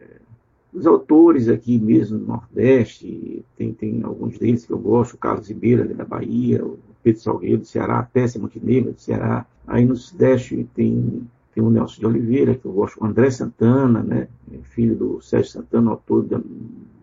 [0.76, 5.48] os autores aqui mesmo do Nordeste, tem, tem alguns deles que eu gosto, o Carlos
[5.48, 9.46] Ribeiro, da Bahia, o Pedro Salgueiro, do Ceará, Tessa Montenegro, do Ceará.
[9.66, 11.26] Aí no Sudeste tem,
[11.56, 14.28] tem o Nelson de Oliveira, que eu gosto, o André Santana, né,
[14.64, 16.22] filho do Sérgio Santana, autor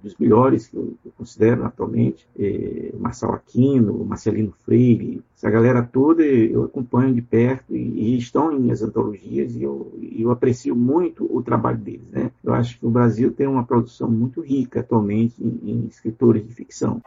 [0.03, 6.23] dos melhores que eu, eu considero atualmente, é, Marcelo Aquino, Marcelino Freire, essa galera toda
[6.23, 11.27] eu acompanho de perto e, e estão em minhas antologias e eu, eu, aprecio muito
[11.35, 12.07] o trabalho deles.
[12.11, 12.29] Né?
[12.43, 16.53] Eu acho que o Brasil tem uma produção muito rica atualmente em, em escritores de
[16.53, 17.01] ficção.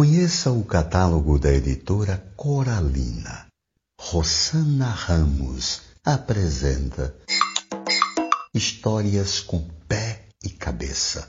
[0.00, 3.48] Conheça o catálogo da editora Coralina.
[4.00, 7.14] Rosana Ramos apresenta
[8.54, 11.28] Histórias com pé e cabeça.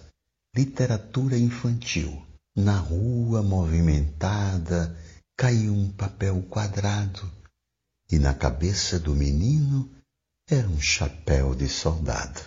[0.56, 2.26] Literatura infantil.
[2.56, 4.98] Na rua movimentada
[5.36, 7.30] caiu um papel quadrado
[8.10, 9.92] e na cabeça do menino
[10.50, 12.40] era um chapéu de soldado.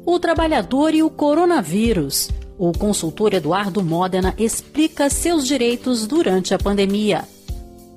[0.06, 2.30] O trabalhador e o coronavírus.
[2.58, 7.26] O consultor Eduardo Modena explica seus direitos durante a pandemia.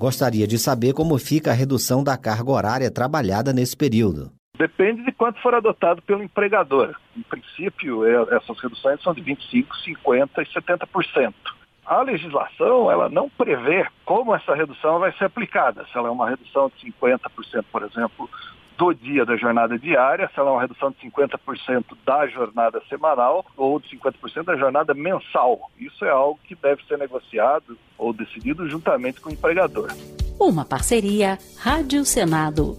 [0.01, 4.31] Gostaria de saber como fica a redução da carga horária trabalhada nesse período.
[4.57, 6.95] Depende de quanto for adotado pelo empregador.
[7.15, 9.67] Em princípio, é, essas reduções são de 25%,
[10.03, 11.33] 50% e 70%.
[11.85, 15.85] A legislação ela não prevê como essa redução vai ser aplicada.
[15.91, 18.27] Se ela é uma redução de 50%, por exemplo,
[18.81, 23.45] do dia da jornada diária, se ela é uma redução de 50% da jornada semanal
[23.55, 25.69] ou de 50% da jornada mensal.
[25.79, 29.91] Isso é algo que deve ser negociado ou decidido juntamente com o empregador.
[30.39, 32.75] Uma parceria Rádio Senado.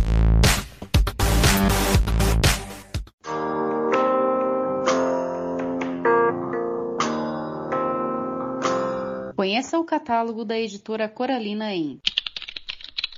[9.83, 11.99] Catálogo da editora Coralina em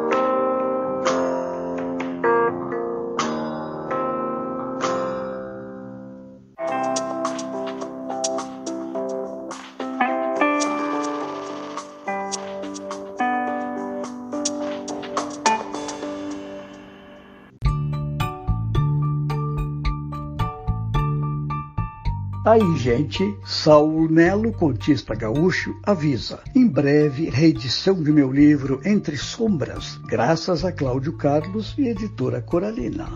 [22.54, 26.40] Aí, gente, Saulo Nelo, contista gaúcho, avisa.
[26.54, 33.08] Em breve, reedição de meu livro Entre Sombras, graças a Cláudio Carlos e editora Coralina.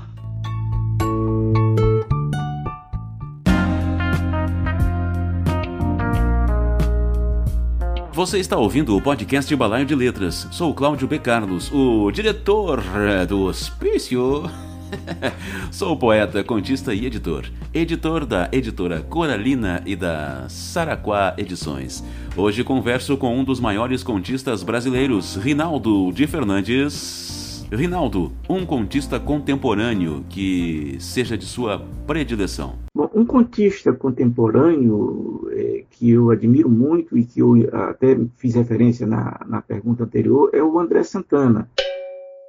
[8.11, 10.47] Você está ouvindo o podcast Balaio de Letras.
[10.49, 11.19] Sou Cláudio B.
[11.19, 12.81] Carlos, o diretor
[13.27, 14.49] do Hospício.
[15.71, 17.45] Sou poeta, contista e editor.
[17.73, 22.03] Editor da editora Coralina e da Saraquá Edições.
[22.35, 27.65] Hoje converso com um dos maiores contistas brasileiros, Rinaldo de Fernandes.
[27.71, 32.75] Rinaldo, um contista contemporâneo que seja de sua predileção.
[32.95, 39.05] Bom, um contista contemporâneo é, que eu admiro muito e que eu até fiz referência
[39.05, 41.69] na, na pergunta anterior é o André Santana.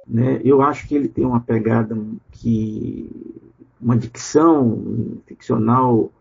[0.09, 0.41] Né?
[0.43, 1.95] Eu acho que ele tem uma pegada
[2.31, 3.07] que
[3.79, 6.11] uma dicção ficcional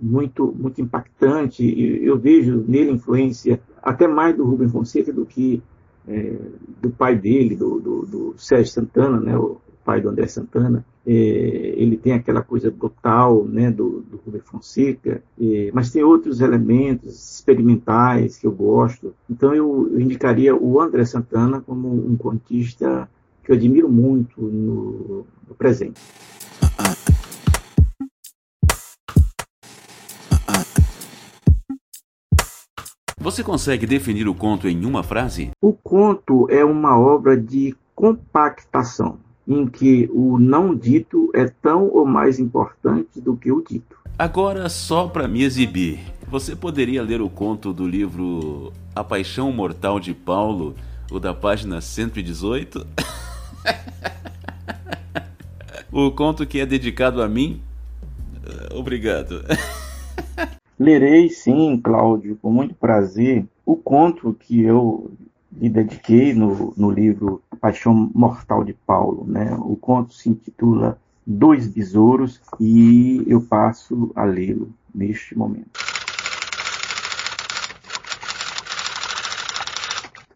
[0.00, 1.64] muito muito impactante.
[2.02, 5.62] Eu vejo nele influência até mais do Rubem Fonseca do que
[6.06, 6.36] é,
[6.80, 9.36] do pai dele, do, do, do, Sérgio Santana, né?
[9.36, 10.84] o pai do André Santana.
[11.06, 13.70] É, ele tem aquela coisa brutal né?
[13.70, 19.14] do, do Rubem Fonseca, é, mas tem outros elementos experimentais que eu gosto.
[19.28, 23.08] Então eu, eu indicaria o André Santana como um contista
[23.44, 26.00] que eu admiro muito no, no presente.
[33.18, 35.50] Você consegue definir o conto em uma frase?
[35.62, 39.18] O conto é uma obra de compactação,
[39.48, 43.96] em que o não dito é tão ou mais importante do que o dito.
[44.18, 49.98] Agora, só para me exibir, você poderia ler o conto do livro A Paixão Mortal
[49.98, 50.74] de Paulo,
[51.10, 52.86] o da página 118?
[55.92, 57.62] o conto que é dedicado a mim?
[58.74, 59.44] Obrigado.
[60.78, 65.10] Lerei sim, Cláudio, com muito prazer, o conto que eu
[65.52, 69.24] lhe dediquei no, no livro Paixão Mortal de Paulo.
[69.26, 69.54] Né?
[69.60, 75.80] O conto se intitula Dois Besouros e eu passo a lê-lo neste momento.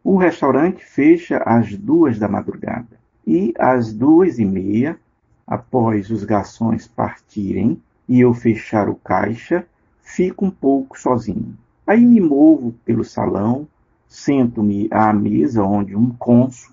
[0.04, 2.98] O restaurante fecha às duas da madrugada
[3.28, 4.98] e às duas e meia,
[5.46, 9.66] após os garçons partirem e eu fechar o caixa,
[10.00, 11.54] fico um pouco sozinho.
[11.86, 13.68] Aí me movo pelo salão,
[14.08, 16.72] sento-me à mesa onde um cônsul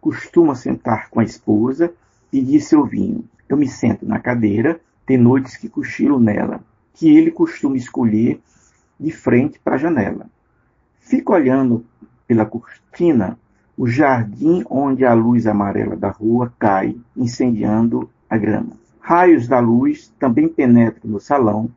[0.00, 1.94] costuma sentar com a esposa
[2.32, 3.24] e diz seu vinho.
[3.48, 6.60] Eu me sento na cadeira, tem noites que cochilo nela,
[6.92, 8.40] que ele costuma escolher
[8.98, 10.26] de frente para a janela.
[10.98, 11.86] Fico olhando
[12.26, 13.38] pela cortina
[13.76, 18.72] o jardim onde a luz amarela da rua cai, incendiando a grama.
[19.00, 21.68] Raios da luz também penetram no salão,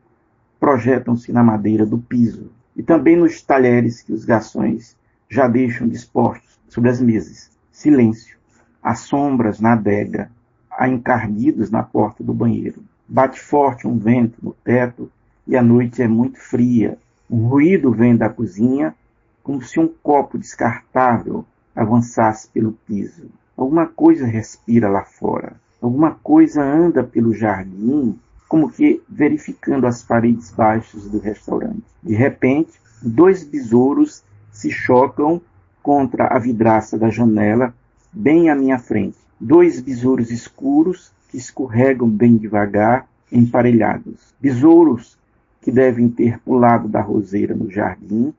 [0.60, 4.96] projetam-se na madeira do piso e também nos talheres que os garçons
[5.28, 7.50] já deixam dispostos sobre as mesas.
[7.72, 8.38] Silêncio.
[8.82, 10.30] As sombras na adega,
[10.70, 12.82] há encardidos na porta do banheiro.
[13.08, 15.10] Bate forte um vento no teto
[15.46, 16.96] e a noite é muito fria.
[17.28, 18.94] Um ruído vem da cozinha,
[19.42, 21.44] como se um copo descartável
[21.78, 23.26] avançasse pelo piso.
[23.56, 25.54] Alguma coisa respira lá fora.
[25.80, 28.18] Alguma coisa anda pelo jardim
[28.48, 31.84] como que verificando as paredes baixas do restaurante.
[32.02, 35.40] De repente, dois besouros se chocam
[35.82, 37.72] contra a vidraça da janela,
[38.12, 39.18] bem à minha frente.
[39.38, 44.34] Dois besouros escuros que escorregam bem devagar, emparelhados.
[44.40, 45.16] Besouros
[45.60, 48.32] que devem ter pulado da roseira no jardim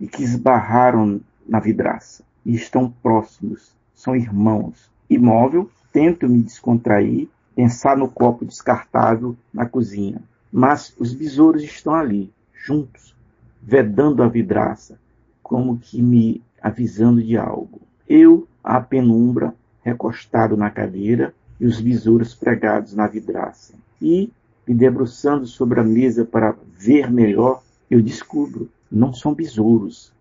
[0.00, 2.22] e que esbarraram na vidraça.
[2.48, 4.90] E estão próximos, são irmãos.
[5.10, 10.22] Imóvel, tento me descontrair pensar no copo descartável na cozinha.
[10.50, 13.14] Mas os besouros estão ali, juntos,
[13.62, 14.98] vedando a vidraça,
[15.42, 17.82] como que me avisando de algo.
[18.08, 23.74] Eu, à penumbra, recostado na cadeira, e os besouros pregados na vidraça.
[24.00, 24.32] E,
[24.66, 30.12] me debruçando sobre a mesa para ver melhor, eu descubro, não são besouros,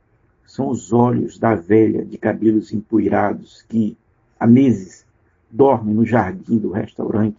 [0.47, 3.97] são os olhos da velha de cabelos empoeirados que,
[4.39, 5.05] há meses,
[5.51, 7.37] dorme no jardim do restaurante,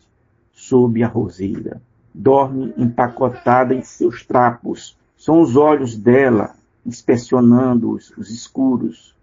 [0.52, 1.80] sob a roseira.
[2.14, 4.96] dorme empacotada em seus trapos.
[5.16, 6.54] São os olhos dela
[6.84, 9.14] inspecionando os, os escuros,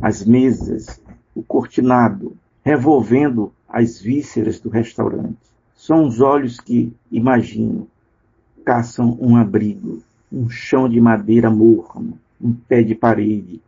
[0.00, 1.00] as mesas,
[1.34, 5.38] o cortinado, revolvendo as vísceras do restaurante.
[5.74, 7.88] São os olhos que, imagino,
[8.64, 13.60] caçam um abrigo, um chão de madeira morno, um pé de parede,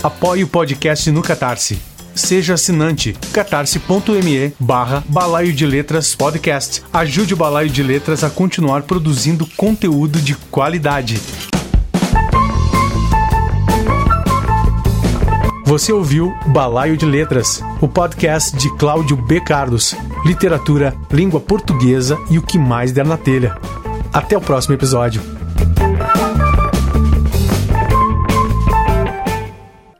[0.03, 1.79] Apoie o podcast no Catarse.
[2.13, 6.83] Seja assinante catarse.me barra Balaio de Letras Podcast.
[6.91, 11.21] Ajude o Balaio de Letras a continuar produzindo conteúdo de qualidade.
[15.63, 19.39] Você ouviu Balaio de Letras, o podcast de Cláudio B.
[19.39, 19.95] Carlos.
[20.23, 23.57] Literatura, língua portuguesa e o que mais der na telha.
[24.13, 25.40] Até o próximo episódio.